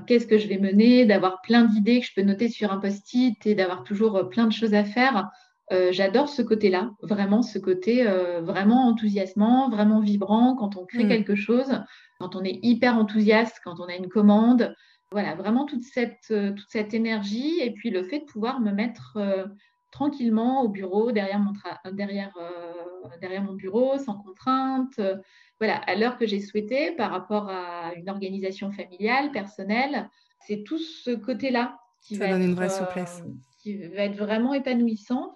qu'est-ce 0.07 0.25
que 0.25 0.37
je 0.37 0.47
vais 0.47 0.59
mener, 0.59 1.05
d'avoir 1.05 1.41
plein 1.41 1.65
d'idées 1.65 1.99
que 1.99 2.05
je 2.05 2.13
peux 2.15 2.21
noter 2.21 2.47
sur 2.47 2.71
un 2.71 2.77
post-it 2.77 3.45
et 3.45 3.55
d'avoir 3.55 3.83
toujours 3.83 4.15
euh, 4.15 4.23
plein 4.23 4.47
de 4.47 4.53
choses 4.53 4.73
à 4.73 4.85
faire. 4.85 5.29
Euh, 5.73 5.91
j'adore 5.91 6.29
ce 6.29 6.41
côté-là, 6.41 6.91
vraiment 7.01 7.41
ce 7.41 7.59
côté 7.59 8.07
euh, 8.07 8.39
vraiment 8.39 8.87
enthousiasmant, 8.87 9.69
vraiment 9.69 9.99
vibrant 9.99 10.55
quand 10.55 10.77
on 10.77 10.85
crée 10.85 11.03
mm. 11.03 11.09
quelque 11.09 11.35
chose, 11.35 11.83
quand 12.21 12.37
on 12.37 12.43
est 12.45 12.59
hyper 12.63 12.97
enthousiaste, 12.97 13.59
quand 13.65 13.81
on 13.81 13.89
a 13.89 13.95
une 13.95 14.07
commande. 14.07 14.73
Voilà, 15.11 15.35
vraiment 15.35 15.65
toute 15.65 15.83
cette, 15.83 16.25
toute 16.29 16.69
cette 16.69 16.93
énergie 16.93 17.59
et 17.59 17.71
puis 17.71 17.89
le 17.89 18.01
fait 18.03 18.19
de 18.19 18.25
pouvoir 18.25 18.61
me 18.61 18.71
mettre 18.71 19.19
tranquillement 19.93 20.63
au 20.63 20.69
bureau, 20.69 21.11
derrière 21.11 21.39
mon, 21.39 21.53
derrière, 21.91 22.33
euh, 22.37 23.07
derrière 23.21 23.43
mon 23.43 23.53
bureau, 23.53 23.99
sans 23.99 24.15
contrainte, 24.15 24.97
euh, 24.97 25.17
voilà, 25.59 25.77
à 25.77 25.93
l'heure 25.95 26.17
que 26.17 26.25
j'ai 26.25 26.41
souhaité 26.41 26.91
par 26.93 27.11
rapport 27.11 27.47
à 27.47 27.93
une 27.95 28.09
organisation 28.09 28.71
familiale, 28.71 29.31
personnelle. 29.31 30.09
C'est 30.39 30.63
tout 30.63 30.79
ce 30.79 31.11
côté-là 31.11 31.77
qui, 32.01 32.17
va 32.17 32.29
être, 32.29 32.37
une 32.37 32.55
vraie 32.55 32.69
souplesse. 32.69 33.21
Euh, 33.23 33.31
qui 33.61 33.77
va 33.77 34.05
être 34.05 34.17
vraiment 34.17 34.55
épanouissant. 34.55 35.35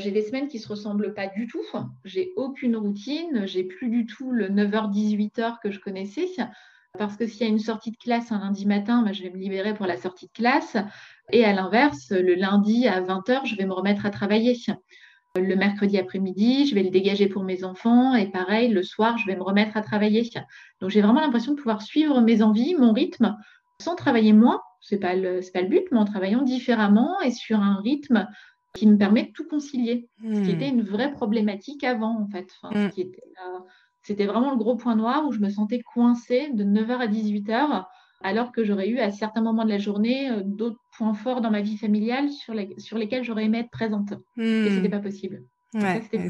J'ai 0.00 0.10
des 0.10 0.22
semaines 0.22 0.48
qui 0.48 0.56
ne 0.56 0.62
se 0.62 0.68
ressemblent 0.68 1.12
pas 1.12 1.26
du 1.26 1.46
tout. 1.46 1.62
J'ai 2.06 2.32
aucune 2.36 2.76
routine. 2.76 3.46
J'ai 3.46 3.64
plus 3.64 3.90
du 3.90 4.06
tout 4.06 4.32
le 4.32 4.48
9h-18h 4.48 5.58
que 5.62 5.70
je 5.70 5.78
connaissais. 5.78 6.26
Parce 6.98 7.16
que 7.16 7.26
s'il 7.26 7.42
y 7.42 7.44
a 7.44 7.48
une 7.48 7.60
sortie 7.60 7.92
de 7.92 7.96
classe 7.96 8.32
un 8.32 8.40
lundi 8.40 8.66
matin, 8.66 9.02
bah, 9.02 9.12
je 9.12 9.22
vais 9.22 9.30
me 9.30 9.36
libérer 9.36 9.74
pour 9.74 9.86
la 9.86 9.96
sortie 9.96 10.26
de 10.26 10.32
classe. 10.32 10.76
Et 11.32 11.44
à 11.44 11.52
l'inverse, 11.52 12.10
le 12.10 12.34
lundi 12.34 12.86
à 12.86 13.00
20h, 13.00 13.46
je 13.46 13.56
vais 13.56 13.66
me 13.66 13.72
remettre 13.72 14.06
à 14.06 14.10
travailler. 14.10 14.56
Le 15.36 15.54
mercredi 15.54 15.96
après-midi, 15.98 16.66
je 16.66 16.74
vais 16.74 16.82
le 16.82 16.90
dégager 16.90 17.28
pour 17.28 17.44
mes 17.44 17.64
enfants. 17.64 18.14
Et 18.14 18.30
pareil, 18.30 18.68
le 18.68 18.82
soir, 18.82 19.16
je 19.18 19.26
vais 19.26 19.36
me 19.36 19.42
remettre 19.42 19.76
à 19.76 19.82
travailler. 19.82 20.28
Donc 20.80 20.90
j'ai 20.90 21.00
vraiment 21.00 21.20
l'impression 21.20 21.52
de 21.52 21.56
pouvoir 21.56 21.82
suivre 21.82 22.20
mes 22.20 22.42
envies, 22.42 22.74
mon 22.74 22.92
rythme, 22.92 23.36
sans 23.80 23.94
travailler 23.94 24.32
moins. 24.32 24.60
Ce 24.80 24.94
n'est 24.94 25.00
pas, 25.00 25.14
le, 25.14 25.40
pas 25.52 25.62
le 25.62 25.68
but, 25.68 25.84
mais 25.92 25.98
en 25.98 26.04
travaillant 26.04 26.42
différemment 26.42 27.20
et 27.20 27.30
sur 27.30 27.60
un 27.60 27.80
rythme 27.80 28.26
qui 28.74 28.86
me 28.86 28.96
permet 28.96 29.24
de 29.24 29.32
tout 29.32 29.46
concilier. 29.46 30.08
Ce 30.22 30.42
qui 30.42 30.52
hmm. 30.52 30.56
était 30.56 30.68
une 30.68 30.82
vraie 30.82 31.12
problématique 31.12 31.84
avant, 31.84 32.20
en 32.20 32.28
fait. 32.28 32.48
Hmm. 32.62 32.88
c'était 34.02 34.26
vraiment 34.26 34.52
le 34.52 34.56
gros 34.56 34.76
point 34.76 34.96
noir 34.96 35.26
où 35.26 35.32
je 35.32 35.40
me 35.40 35.50
sentais 35.50 35.80
coincée 35.80 36.50
de 36.54 36.64
9h 36.64 36.98
à 36.98 37.06
18h 37.06 37.84
alors 38.22 38.52
que 38.52 38.64
j'aurais 38.64 38.88
eu 38.88 38.98
à 38.98 39.10
certains 39.10 39.40
moments 39.40 39.64
de 39.64 39.70
la 39.70 39.78
journée 39.78 40.30
euh, 40.30 40.42
d'autres 40.44 40.80
points 40.96 41.14
forts 41.14 41.40
dans 41.40 41.50
ma 41.50 41.62
vie 41.62 41.76
familiale 41.76 42.28
sur, 42.30 42.54
lesquels 42.54 43.24
j'aurais 43.24 43.44
aimé 43.44 43.60
être 43.60 43.70
présente. 43.70 44.12
Et 44.36 44.68
ce 44.68 44.74
n'était 44.74 44.88
hmm. 44.88 44.90
pas 44.90 45.00
possible. 45.00 45.42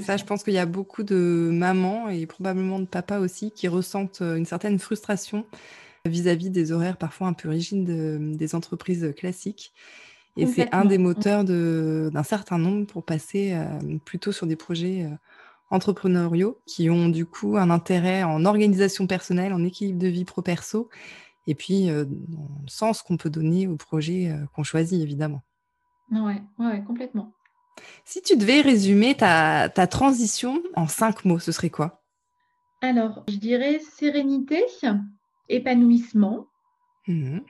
ça, 0.01 0.17
je 0.17 0.25
pense 0.25 0.45
qu'il 0.45 0.55
y 0.55 0.59
a 0.59 0.67
beaucoup 0.67 1.03
de 1.03 1.51
mamans 1.53 2.09
et 2.09 2.27
probablement 2.27 2.79
de 2.79 2.87
papas 2.87 3.19
aussi 3.19 3.51
qui 3.51 3.69
ressentent 3.69 4.23
euh, 4.23 4.37
une 4.37 4.47
certaine 4.47 4.79
frustration 4.79 5.45
vis-à-vis 6.07 6.51
des 6.51 6.73
horaires 6.73 6.97
parfois 6.97 7.27
un 7.27 7.35
peu 7.35 7.49
rigides 7.49 7.85
des 7.85 8.55
entreprises 8.55 9.13
classiques. 9.17 9.75
Et 10.37 10.47
c'est 10.47 10.73
un 10.73 10.87
des 10.87 10.97
moteurs 10.97 11.45
d'un 11.45 12.23
certain 12.23 12.57
nombre 12.57 12.87
pour 12.87 13.05
passer 13.05 13.53
euh, 13.53 13.99
plutôt 14.07 14.33
sur 14.33 14.47
des 14.47 14.57
projets 14.57 15.07
entrepreneuriaux 15.69 16.59
qui 16.67 16.89
ont 16.89 17.11
du 17.11 17.27
coup 17.27 17.59
un 17.59 17.69
intérêt 17.69 18.23
en 18.23 18.47
organisation 18.47 19.07
personnelle, 19.07 19.53
en 19.53 19.63
équilibre 19.63 19.99
de 19.99 20.09
vie 20.09 20.25
pro-perso 20.25 20.89
et 21.51 21.55
puis 21.55 21.89
dans 21.89 22.63
le 22.63 22.69
sens 22.69 23.03
qu'on 23.03 23.17
peut 23.17 23.31
donner 23.31 23.67
au 23.67 23.77
projet 23.77 24.33
qu'on 24.55 24.63
choisit, 24.63 25.03
évidemment. 25.03 25.43
Oui, 26.13 26.35
ouais, 26.59 26.83
complètement. 26.87 27.35
Si 28.05 28.23
tu 28.23 28.37
devais 28.37 28.61
résumer 28.61 29.17
ta, 29.17 29.69
ta, 29.69 29.87
transition 29.87 30.63
en 30.77 30.87
cinq 30.87 31.25
mots, 31.25 31.39
ce 31.39 31.53
serait 31.53 31.71
quoi? 31.71 32.03
Alors, 32.83 33.25
je 33.29 33.37
dirais 33.37 33.81
sérénité, 33.81 34.65
épanouissement, 35.49 36.47
mmh 37.07 37.41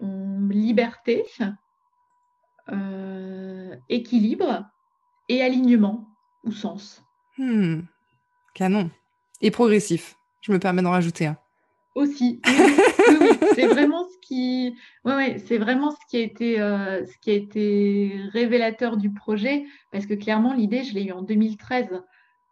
liberté, 0.50 1.24
euh, 2.72 3.76
équilibre 3.88 4.64
et 5.28 5.42
alignement 5.42 6.08
ou 6.44 6.52
sens. 6.52 7.04
Mmh. 7.38 7.82
Canon. 8.54 8.90
Et 9.40 9.50
progressif. 9.50 10.16
Je 10.40 10.52
me 10.52 10.58
permets 10.58 10.82
d'en 10.82 10.90
rajouter 10.90 11.26
un. 11.26 11.36
Aussi. 11.94 12.40
c'est 13.55 13.66
vraiment 13.66 14.05
ce 14.05 14.18
qui, 14.26 14.74
ouais, 15.05 15.38
c'est 15.46 15.59
vraiment 15.59 15.90
ce 15.90 15.96
qui 16.09 16.16
a 16.16 16.20
été, 16.20 16.61
euh, 16.61 17.05
ce 17.07 17.12
qui 17.20 17.31
a 17.31 17.35
été 17.35 18.20
révélateur 18.33 18.96
du 18.96 19.12
projet, 19.12 19.64
parce 19.92 20.07
que 20.07 20.14
clairement 20.14 20.53
l'idée, 20.53 20.85
je 20.85 20.94
l'ai 20.94 21.05
eue 21.05 21.12
en 21.12 21.22
2013. 21.22 22.03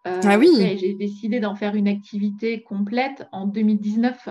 Euh, 0.07 0.20
ah 0.24 0.38
oui. 0.38 0.48
J'ai 0.79 0.94
décidé 0.94 1.40
d'en 1.40 1.55
faire 1.55 1.74
une 1.74 1.88
activité 1.88 2.62
complète 2.62 3.27
en 3.33 3.46
2019. 3.46 4.29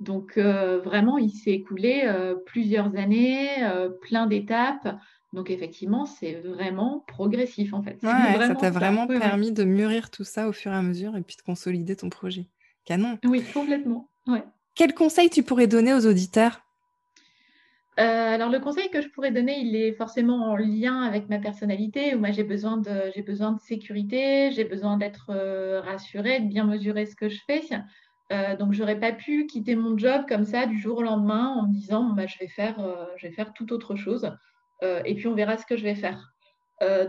Donc 0.00 0.36
euh, 0.36 0.78
vraiment, 0.80 1.18
il 1.18 1.30
s'est 1.30 1.52
écoulé 1.52 2.10
plusieurs 2.46 2.96
années, 2.96 3.48
plein 4.02 4.26
d'étapes. 4.26 4.96
Donc 5.32 5.50
effectivement, 5.50 6.06
c'est 6.06 6.34
vraiment 6.34 7.04
progressif 7.06 7.74
en 7.74 7.82
fait. 7.82 7.98
ça 8.00 8.54
t'a 8.54 8.70
vraiment 8.70 9.06
permis 9.06 9.52
de 9.52 9.64
mûrir 9.64 10.10
tout 10.10 10.24
ça 10.24 10.48
au 10.48 10.52
fur 10.52 10.72
et 10.72 10.76
à 10.76 10.82
mesure 10.82 11.16
et 11.16 11.22
puis 11.22 11.36
de 11.36 11.42
consolider 11.42 11.96
ton 11.96 12.08
projet. 12.08 12.46
canon. 12.84 13.18
Oui, 13.24 13.42
complètement. 13.52 14.08
Ouais. 14.26 14.44
Quel 14.78 14.94
conseil 14.94 15.28
tu 15.28 15.42
pourrais 15.42 15.66
donner 15.66 15.92
aux 15.92 16.06
auditeurs? 16.06 16.60
Euh, 17.98 18.02
alors 18.34 18.48
le 18.48 18.60
conseil 18.60 18.88
que 18.90 19.00
je 19.00 19.08
pourrais 19.08 19.32
donner, 19.32 19.58
il 19.58 19.74
est 19.74 19.92
forcément 19.92 20.52
en 20.52 20.56
lien 20.56 21.02
avec 21.02 21.28
ma 21.28 21.40
personnalité. 21.40 22.14
Où 22.14 22.20
moi 22.20 22.30
j'ai 22.30 22.44
besoin 22.44 22.76
de 22.76 23.60
sécurité, 23.60 24.52
j'ai 24.52 24.62
besoin 24.62 24.96
d'être 24.96 25.30
euh, 25.30 25.80
rassurée, 25.80 26.38
de 26.38 26.46
bien 26.46 26.62
mesurer 26.62 27.06
ce 27.06 27.16
que 27.16 27.28
je 27.28 27.40
fais. 27.44 27.62
Euh, 28.30 28.54
donc 28.54 28.72
j'aurais 28.72 29.00
pas 29.00 29.10
pu 29.10 29.46
quitter 29.46 29.74
mon 29.74 29.98
job 29.98 30.26
comme 30.28 30.44
ça 30.44 30.66
du 30.66 30.78
jour 30.78 30.98
au 30.98 31.02
lendemain 31.02 31.48
en 31.58 31.66
me 31.66 31.72
disant 31.72 32.10
bah, 32.10 32.28
je 32.28 32.38
vais 32.38 32.46
faire 32.46 32.76
je 33.16 33.26
vais 33.26 33.32
faire 33.32 33.52
toute 33.54 33.72
autre 33.72 33.96
chose 33.96 34.30
et 34.82 35.14
puis 35.16 35.26
on 35.26 35.34
verra 35.34 35.56
ce 35.56 35.66
que 35.66 35.76
je 35.76 35.82
vais 35.82 35.96
faire. 35.96 36.34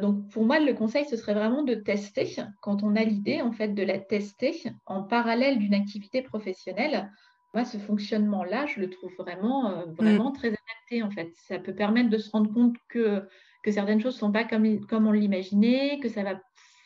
donc 0.01 0.29
pour 0.31 0.45
moi 0.45 0.59
le 0.59 0.73
conseil 0.73 1.05
ce 1.05 1.17
serait 1.17 1.33
vraiment 1.33 1.61
de 1.61 1.75
tester 1.75 2.37
quand 2.61 2.81
on 2.83 2.95
a 2.95 3.03
l'idée 3.03 3.41
en 3.41 3.51
fait 3.51 3.75
de 3.75 3.83
la 3.83 3.99
tester 3.99 4.63
en 4.85 5.03
parallèle 5.03 5.59
d'une 5.59 5.73
activité 5.73 6.21
professionnelle 6.21 7.11
moi, 7.53 7.65
ce 7.65 7.77
fonctionnement-là, 7.77 8.65
je 8.67 8.79
le 8.79 8.89
trouve 8.89 9.11
vraiment, 9.17 9.71
euh, 9.71 9.85
vraiment 9.97 10.29
mm. 10.29 10.33
très 10.33 10.47
adapté, 10.49 11.03
en 11.03 11.09
fait. 11.09 11.31
Ça 11.35 11.59
peut 11.59 11.73
permettre 11.73 12.09
de 12.09 12.17
se 12.17 12.29
rendre 12.29 12.53
compte 12.53 12.75
que, 12.87 13.23
que 13.63 13.71
certaines 13.71 14.01
choses 14.01 14.15
ne 14.15 14.19
sont 14.19 14.31
pas 14.31 14.43
comme, 14.43 14.85
comme 14.85 15.07
on 15.07 15.11
l'imaginait, 15.11 15.99
que 16.01 16.09
ça 16.09 16.23
va 16.23 16.39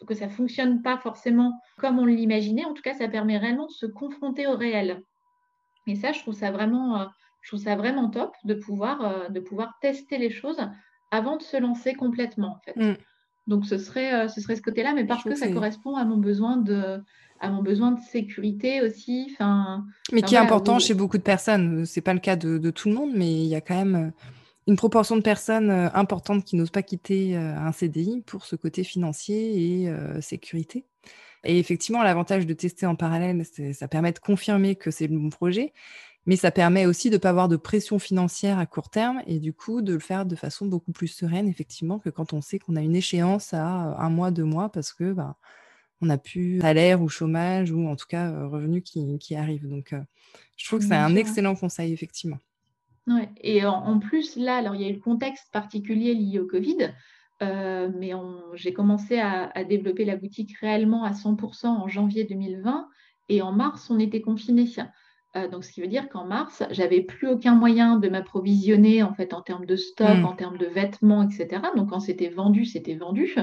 que 0.06 0.16
ça 0.16 0.28
fonctionne 0.28 0.82
pas 0.82 0.98
forcément 0.98 1.62
comme 1.78 1.98
on 1.98 2.06
l'imaginait. 2.06 2.66
En 2.66 2.74
tout 2.74 2.82
cas, 2.82 2.94
ça 2.94 3.08
permet 3.08 3.38
réellement 3.38 3.68
de 3.68 3.72
se 3.72 3.86
confronter 3.86 4.48
au 4.48 4.58
réel. 4.58 5.02
Et 5.88 5.96
ça, 5.96 6.12
je 6.12 6.20
trouve 6.20 6.34
ça 6.34 6.52
vraiment, 6.52 7.00
euh, 7.00 7.06
je 7.42 7.52
trouve 7.52 7.62
ça 7.62 7.78
vraiment 7.78 8.10
top 8.10 8.34
de 8.44 8.54
pouvoir, 8.54 9.02
euh, 9.06 9.30
de 9.30 9.40
pouvoir 9.40 9.78
tester 9.82 10.18
les 10.18 10.30
choses 10.30 10.60
avant 11.10 11.38
de 11.38 11.42
se 11.42 11.56
lancer 11.56 11.94
complètement, 11.94 12.58
en 12.58 12.60
fait. 12.66 12.76
Mm. 12.76 12.98
Donc, 13.48 13.66
ce 13.66 13.78
serait, 13.78 14.28
ce 14.28 14.42
serait 14.42 14.58
ce 14.58 14.62
côté-là, 14.62 14.94
mais 14.94 15.06
parce 15.06 15.24
que 15.24 15.36
ça 15.36 15.50
correspond 15.50 15.96
à 15.96 16.04
mon 16.04 16.18
besoin 16.18 16.58
de, 16.58 17.02
à 17.44 17.50
mon 17.50 17.62
besoin 17.62 17.92
de 17.92 18.00
sécurité 18.00 18.82
aussi. 18.82 19.28
Enfin, 19.34 19.86
mais 20.12 20.22
qui 20.22 20.36
est 20.36 20.40
important 20.40 20.80
chez 20.80 20.94
beaucoup 20.94 21.18
de 21.18 21.24
personnes. 21.24 21.86
C'est 21.86 22.02
pas 22.02 22.14
le 22.14 22.22
cas 22.22 22.38
de, 22.38 22.72
tout 22.72 22.88
le 22.88 22.96
monde, 22.96 23.12
mais 23.14 23.32
il 23.32 23.48
y 23.48 23.56
a 23.56 23.62
quand 23.62 23.76
même 23.76 23.96
euh, 23.96 24.12
une 24.66 24.78
proportion 24.78 25.18
de 25.18 25.22
personnes 25.22 25.70
euh, 25.70 25.90
importantes 25.94 26.46
qui 26.46 26.56
n'osent 26.56 26.72
pas 26.72 26.84
quitter 26.84 27.36
euh, 27.36 27.56
un 27.58 27.74
CDI 27.74 28.24
pour 28.26 28.46
ce 28.46 28.56
côté 28.56 28.84
financier 28.84 29.84
et 29.84 29.94
sécurité. 30.22 30.86
Et 31.44 31.60
effectivement, 31.60 32.02
l'avantage 32.02 32.48
de 32.48 32.54
tester 32.54 32.86
en 32.86 32.96
parallèle, 32.96 33.44
ça 33.74 33.90
permet 33.90 34.14
de 34.14 34.20
confirmer 34.20 34.76
que 34.76 34.92
c'est 34.92 35.08
le 35.08 35.18
bon 35.18 35.30
projet, 35.30 35.74
mais 36.26 36.38
ça 36.38 36.52
permet 36.52 36.86
aussi 36.86 37.10
de 37.10 37.16
ne 37.16 37.20
pas 37.20 37.32
avoir 37.32 37.50
de 37.50 37.58
pression 37.58 38.00
financière 38.00 38.58
à 38.58 38.66
court 38.66 38.90
terme 38.90 39.22
et 39.28 39.40
du 39.40 39.52
coup 39.52 39.82
de 39.82 39.92
le 39.92 40.00
faire 40.00 40.26
de 40.26 40.38
façon 40.38 40.66
beaucoup 40.66 40.94
plus 40.94 41.10
sereine, 41.10 41.50
effectivement, 41.50 42.00
que 42.00 42.10
quand 42.10 42.32
on 42.32 42.40
sait 42.40 42.60
qu'on 42.60 42.78
a 42.78 42.82
une 42.82 42.96
échéance 42.96 43.54
à 43.54 43.66
un 43.66 44.10
mois, 44.10 44.32
deux 44.32 44.46
mois, 44.46 44.70
parce 44.70 44.94
que 44.94 45.12
bah, 45.12 45.36
on 46.04 46.08
n'a 46.08 46.18
plus 46.18 46.60
salaire 46.60 47.02
ou 47.02 47.08
chômage 47.08 47.72
ou 47.72 47.88
en 47.88 47.96
tout 47.96 48.06
cas 48.08 48.30
euh, 48.30 48.48
revenus 48.48 48.84
qui, 48.84 49.18
qui 49.20 49.36
arrivent. 49.36 49.68
Donc, 49.68 49.94
euh, 49.94 50.02
je 50.58 50.68
trouve 50.68 50.80
que 50.80 50.86
c'est 50.86 50.96
un 50.96 51.16
excellent 51.16 51.56
conseil, 51.56 51.94
effectivement. 51.94 52.38
Ouais. 53.08 53.30
Et 53.42 53.66
en, 53.66 54.00
plus, 54.00 54.36
là, 54.36 54.58
alors 54.58 54.76
il 54.76 54.82
y 54.82 54.86
a 54.86 54.90
eu 54.90 54.94
le 54.94 55.00
contexte 55.00 55.52
particulier 55.52 56.14
lié 56.14 56.40
au 56.40 56.46
Covid, 56.46 56.94
euh, 57.42 57.90
mais 57.98 58.12
j'ai 58.54 58.72
commencé 58.72 59.20
à, 59.20 59.64
développer 59.64 60.06
la 60.06 60.16
boutique 60.16 60.56
réellement 60.60 61.04
à 61.04 61.12
100% 61.12 61.68
en 61.68 61.88
janvier 61.88 62.24
2020 62.24 62.88
et 63.30 63.42
en 63.42 63.52
mars, 63.52 63.90
on 63.90 64.00
était 64.00 64.22
confinés. 64.22 64.70
donc, 65.52 65.66
ce 65.66 65.72
qui 65.74 65.82
veut 65.82 65.88
dire 65.88 66.08
qu'en 66.08 66.26
mars, 66.26 66.64
j'avais 66.72 67.02
plus 67.02 67.28
aucun 67.28 67.56
moyen 67.56 67.98
de 67.98 68.08
m'approvisionner 68.08 69.04
en 69.04 69.14
fait 69.14 69.34
en 69.34 69.42
termes 69.42 69.66
de 69.66 69.76
stock, 69.76 70.20
mmh. 70.20 70.26
en 70.26 70.34
termes 70.34 70.58
de 70.58 70.68
vêtements, 70.68 71.24
etc. 71.24 71.62
Donc, 71.76 71.90
quand 71.90 72.00
c'était 72.00 72.30
vendu, 72.30 72.64
c'était 72.66 72.96
vendu. 72.96 73.36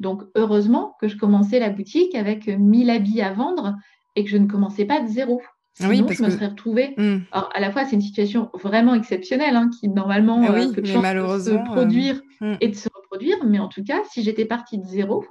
Donc, 0.00 0.22
heureusement 0.34 0.96
que 1.00 1.08
je 1.08 1.16
commençais 1.16 1.60
la 1.60 1.70
boutique 1.70 2.14
avec 2.14 2.46
1000 2.46 2.90
habits 2.90 3.22
à 3.22 3.32
vendre 3.32 3.76
et 4.16 4.24
que 4.24 4.30
je 4.30 4.36
ne 4.36 4.46
commençais 4.46 4.84
pas 4.84 5.00
de 5.00 5.08
zéro. 5.08 5.40
Sinon, 5.74 5.88
oui, 5.88 6.04
je 6.08 6.22
me 6.22 6.30
serais 6.30 6.46
retrouvée. 6.46 6.94
Hmm. 6.96 7.18
Alors, 7.32 7.50
à 7.52 7.58
la 7.58 7.72
fois, 7.72 7.84
c'est 7.84 7.96
une 7.96 8.02
situation 8.02 8.48
vraiment 8.54 8.94
exceptionnelle 8.94 9.56
hein, 9.56 9.70
qui, 9.80 9.88
normalement, 9.88 10.40
ah 10.46 10.52
euh, 10.52 10.72
peut 10.72 10.84
se 10.84 11.50
euh, 11.50 11.58
produire 11.64 12.22
hmm. 12.40 12.54
et 12.60 12.68
de 12.68 12.74
se 12.74 12.88
reproduire. 12.94 13.44
Mais 13.44 13.58
en 13.58 13.68
tout 13.68 13.82
cas, 13.82 14.00
si 14.10 14.22
j'étais 14.22 14.44
partie 14.44 14.78
de 14.78 14.84
zéro, 14.84 15.24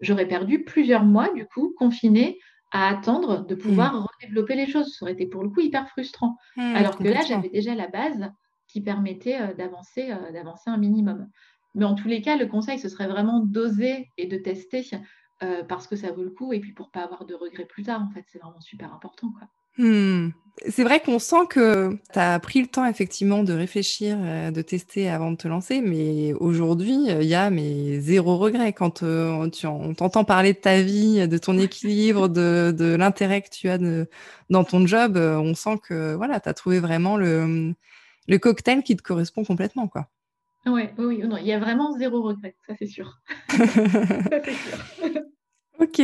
j'aurais 0.00 0.26
perdu 0.26 0.64
plusieurs 0.64 1.04
mois, 1.04 1.30
du 1.34 1.44
coup, 1.46 1.74
confinée 1.76 2.38
à 2.72 2.88
attendre 2.88 3.44
de 3.44 3.54
pouvoir 3.54 3.94
hmm. 3.94 4.06
redévelopper 4.06 4.54
les 4.54 4.66
choses. 4.66 4.96
Ça 4.96 5.04
aurait 5.04 5.12
été 5.12 5.26
pour 5.26 5.42
le 5.42 5.50
coup 5.50 5.60
hyper 5.60 5.86
frustrant. 5.90 6.36
Alors 6.56 6.96
que 6.96 7.04
là, 7.04 7.20
j'avais 7.28 7.50
déjà 7.50 7.74
la 7.74 7.88
base 7.88 8.30
qui 8.68 8.80
permettait 8.80 9.38
euh, 9.38 9.52
d'avancer, 9.52 10.14
d'avancer 10.32 10.70
un 10.70 10.78
minimum. 10.78 11.28
Mais 11.74 11.84
en 11.84 11.94
tous 11.94 12.08
les 12.08 12.20
cas, 12.20 12.36
le 12.36 12.46
conseil, 12.46 12.78
ce 12.78 12.88
serait 12.88 13.08
vraiment 13.08 13.40
d'oser 13.40 14.10
et 14.16 14.26
de 14.26 14.36
tester 14.36 14.84
euh, 15.42 15.62
parce 15.64 15.86
que 15.86 15.96
ça 15.96 16.10
vaut 16.12 16.24
le 16.24 16.30
coup 16.30 16.52
et 16.52 16.60
puis 16.60 16.72
pour 16.72 16.90
pas 16.90 17.00
avoir 17.00 17.24
de 17.24 17.34
regrets 17.34 17.64
plus 17.64 17.84
tard, 17.84 18.02
en 18.02 18.12
fait, 18.12 18.24
c'est 18.26 18.38
vraiment 18.38 18.60
super 18.60 18.92
important. 18.92 19.32
Quoi. 19.38 19.48
Hmm. 19.78 20.30
C'est 20.68 20.82
vrai 20.82 21.00
qu'on 21.00 21.18
sent 21.18 21.46
que 21.48 21.96
tu 22.12 22.18
as 22.18 22.38
pris 22.40 22.60
le 22.60 22.66
temps 22.66 22.84
effectivement 22.84 23.44
de 23.44 23.52
réfléchir, 23.52 24.18
euh, 24.20 24.50
de 24.50 24.60
tester 24.60 25.08
avant 25.08 25.30
de 25.30 25.36
te 25.36 25.48
lancer, 25.48 25.80
mais 25.80 26.34
aujourd'hui, 26.34 27.06
il 27.08 27.22
y 27.22 27.34
a 27.34 27.48
mais 27.50 28.00
zéro 28.00 28.36
regret 28.36 28.72
quand 28.72 29.02
euh, 29.02 29.48
on 29.64 29.94
t'entend 29.94 30.24
parler 30.24 30.52
de 30.52 30.58
ta 30.58 30.82
vie, 30.82 31.26
de 31.26 31.38
ton 31.38 31.56
équilibre, 31.56 32.28
de, 32.28 32.74
de 32.76 32.94
l'intérêt 32.96 33.40
que 33.42 33.48
tu 33.50 33.68
as 33.70 33.78
de, 33.78 34.08
dans 34.50 34.64
ton 34.64 34.86
job. 34.86 35.16
on 35.16 35.54
sent 35.54 35.78
que 35.82 36.14
voilà, 36.14 36.40
tu 36.40 36.48
as 36.48 36.54
trouvé 36.54 36.80
vraiment 36.80 37.16
le, 37.16 37.72
le 38.28 38.38
cocktail 38.38 38.82
qui 38.82 38.96
te 38.96 39.02
correspond 39.02 39.44
complètement. 39.44 39.88
quoi. 39.88 40.08
Ouais, 40.66 40.92
oui, 40.98 41.18
non, 41.18 41.36
il 41.38 41.46
y 41.46 41.52
a 41.52 41.58
vraiment 41.58 41.96
zéro 41.96 42.22
regret, 42.22 42.54
ça 42.66 42.74
c'est 42.78 42.86
sûr. 42.86 43.18
ça 43.48 44.42
c'est 44.44 44.52
sûr. 44.52 44.78
ok. 45.80 46.00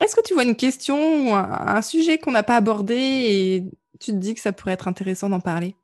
Est-ce 0.00 0.14
que 0.14 0.22
tu 0.24 0.34
vois 0.34 0.44
une 0.44 0.56
question 0.56 0.96
ou 0.96 1.34
un, 1.34 1.82
sujet 1.82 2.18
qu'on 2.18 2.30
n'a 2.30 2.44
pas 2.44 2.56
abordé 2.56 2.94
et 2.94 3.64
tu 3.98 4.12
te 4.12 4.16
dis 4.16 4.34
que 4.34 4.40
ça 4.40 4.52
pourrait 4.52 4.72
être 4.72 4.86
intéressant 4.86 5.28
d'en 5.28 5.40
parler? 5.40 5.74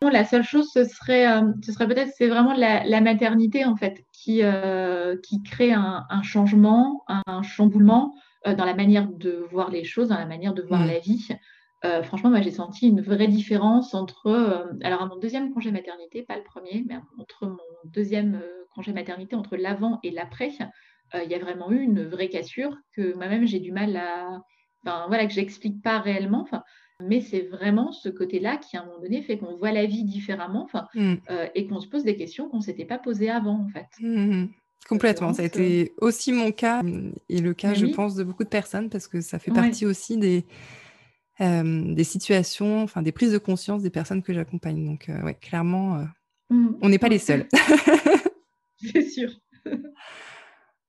La 0.00 0.24
seule 0.24 0.44
chose, 0.44 0.70
ce 0.72 0.84
serait, 0.84 1.30
euh, 1.30 1.52
ce 1.62 1.72
serait 1.72 1.86
peut-être, 1.86 2.12
c'est 2.16 2.28
vraiment 2.28 2.54
la, 2.54 3.00
maternité 3.00 3.64
en 3.64 3.76
fait 3.76 4.04
qui, 4.12 4.42
euh, 4.42 5.16
qui 5.22 5.42
crée 5.42 5.72
un, 5.72 6.06
changement, 6.22 7.04
un 7.08 7.42
chamboulement 7.42 8.14
euh, 8.46 8.54
dans 8.54 8.64
la 8.64 8.74
manière 8.74 9.08
de 9.08 9.44
voir 9.50 9.70
les 9.70 9.84
choses, 9.84 10.08
dans 10.08 10.18
la 10.18 10.26
manière 10.26 10.54
de 10.54 10.62
voir 10.62 10.80
mmh. 10.80 10.86
la 10.86 10.98
vie. 11.00 11.28
Euh, 11.84 12.02
franchement, 12.02 12.30
moi, 12.30 12.40
j'ai 12.40 12.50
senti 12.50 12.88
une 12.88 13.00
vraie 13.00 13.28
différence 13.28 13.94
entre, 13.94 14.26
euh, 14.26 14.64
alors 14.82 15.02
à 15.02 15.06
mon 15.06 15.16
deuxième 15.16 15.52
congé 15.52 15.70
maternité, 15.70 16.22
pas 16.22 16.36
le 16.36 16.42
premier, 16.42 16.84
mais 16.88 16.96
entre 17.18 17.46
mon 17.46 17.58
deuxième 17.84 18.34
euh, 18.34 18.64
congé 18.74 18.92
maternité, 18.92 19.36
entre 19.36 19.56
l'avant 19.56 20.00
et 20.02 20.10
l'après, 20.10 20.50
il 21.14 21.30
y 21.30 21.34
a 21.34 21.38
vraiment 21.38 21.70
eu 21.70 21.80
une 21.80 22.04
vraie 22.04 22.28
cassure 22.28 22.76
que 22.94 23.14
moi-même 23.14 23.46
j'ai 23.46 23.60
du 23.60 23.72
mal 23.72 23.96
à, 23.96 24.42
enfin 24.84 25.06
voilà, 25.08 25.26
que 25.26 25.32
j'explique 25.32 25.82
pas 25.82 26.00
réellement. 26.00 26.46
Mais 27.02 27.20
c'est 27.22 27.42
vraiment 27.42 27.92
ce 27.92 28.10
côté-là 28.10 28.58
qui, 28.58 28.76
à 28.76 28.82
un 28.82 28.84
moment 28.84 29.00
donné, 29.00 29.22
fait 29.22 29.38
qu'on 29.38 29.56
voit 29.56 29.72
la 29.72 29.86
vie 29.86 30.04
différemment 30.04 30.68
mmh. 30.94 31.14
et 31.54 31.66
qu'on 31.66 31.80
se 31.80 31.88
pose 31.88 32.04
des 32.04 32.14
questions 32.14 32.50
qu'on 32.50 32.58
ne 32.58 32.62
s'était 32.62 32.84
pas 32.84 32.98
posées 32.98 33.30
avant, 33.30 33.64
en 33.64 33.68
fait. 33.68 33.86
Mmh, 34.00 34.42
mmh, 34.42 34.48
Complètement, 34.86 35.32
ça 35.32 35.42
a 35.42 35.44
été 35.46 35.94
aussi 35.98 36.32
mon 36.32 36.52
cas 36.52 36.82
et 37.30 37.40
le 37.40 37.54
cas, 37.54 37.72
je 37.72 37.86
pense, 37.86 38.14
de 38.14 38.22
beaucoup 38.22 38.44
de 38.44 38.48
personnes 38.50 38.90
parce 38.90 39.08
que 39.08 39.22
ça 39.22 39.38
fait 39.38 39.50
partie 39.50 39.86
aussi 39.86 40.18
des, 40.18 40.44
euh, 41.40 41.94
des 41.94 42.04
situations, 42.04 42.82
enfin 42.82 43.00
des 43.00 43.12
prises 43.12 43.32
de 43.32 43.38
conscience 43.38 43.82
des 43.82 43.90
personnes 43.90 44.22
que 44.22 44.34
j'accompagne. 44.34 44.84
Donc, 44.84 45.08
euh, 45.08 45.22
ouais, 45.22 45.34
clairement, 45.34 45.96
euh, 45.96 46.04
mmh. 46.50 46.68
on 46.82 46.88
n'est 46.88 46.98
pas 46.98 47.08
les 47.08 47.18
seuls. 47.18 47.46
C'est 48.92 49.08
sûr. 49.08 49.30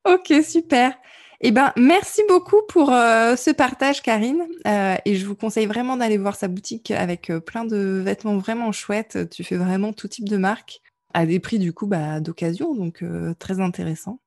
ok, 0.08 0.34
super. 0.44 0.98
Eh 1.42 1.52
ben, 1.52 1.72
merci 1.78 2.22
beaucoup 2.28 2.62
pour 2.68 2.88
ce 2.88 3.52
partage, 3.52 4.02
Karine. 4.02 4.46
et 4.66 5.16
je 5.16 5.26
vous 5.26 5.36
conseille 5.36 5.68
vraiment 5.68 5.96
d'aller 5.96 6.18
voir 6.18 6.36
sa 6.36 6.50
boutique 6.50 6.92
avec 6.92 7.32
plein 7.46 7.64
de 7.64 8.02
vêtements 8.04 8.38
vraiment 8.38 8.74
chouettes. 8.74 9.30
Tu 9.30 9.46
fais 9.46 9.56
vraiment 9.56 9.94
tout 9.94 10.10
type 10.10 10.28
de 10.28 10.36
marque 10.36 10.82
à 11.14 11.26
des 11.26 11.40
prix 11.40 11.58
du 11.58 11.72
coup 11.72 11.88
bah, 11.88 12.20
d'occasion, 12.20 12.76
donc 12.76 13.06
très 13.40 13.62
intéressant. 13.62 14.20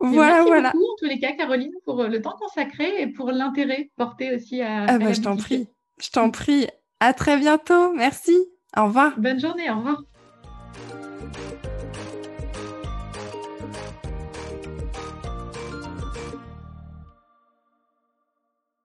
Voilà, 0.00 0.32
merci 0.32 0.46
voilà. 0.48 0.70
Beaucoup, 0.72 0.84
en 0.84 0.96
tous 0.98 1.04
les 1.06 1.20
cas, 1.20 1.32
Caroline, 1.32 1.72
pour 1.84 2.00
euh, 2.00 2.08
le 2.08 2.22
temps 2.22 2.36
consacré 2.40 3.02
et 3.02 3.06
pour 3.06 3.30
l'intérêt 3.30 3.90
porté 3.96 4.34
aussi 4.34 4.62
à. 4.62 4.86
Ah 4.88 4.98
bah, 4.98 5.12
je 5.12 5.20
t'en 5.20 5.36
prie. 5.36 5.68
Je 6.00 6.10
t'en 6.10 6.30
prie. 6.30 6.66
À 7.00 7.12
très 7.12 7.38
bientôt. 7.38 7.92
Merci. 7.92 8.36
Au 8.76 8.84
revoir. 8.84 9.18
Bonne 9.18 9.40
journée. 9.40 9.70
Au 9.70 9.76
revoir. 9.76 10.02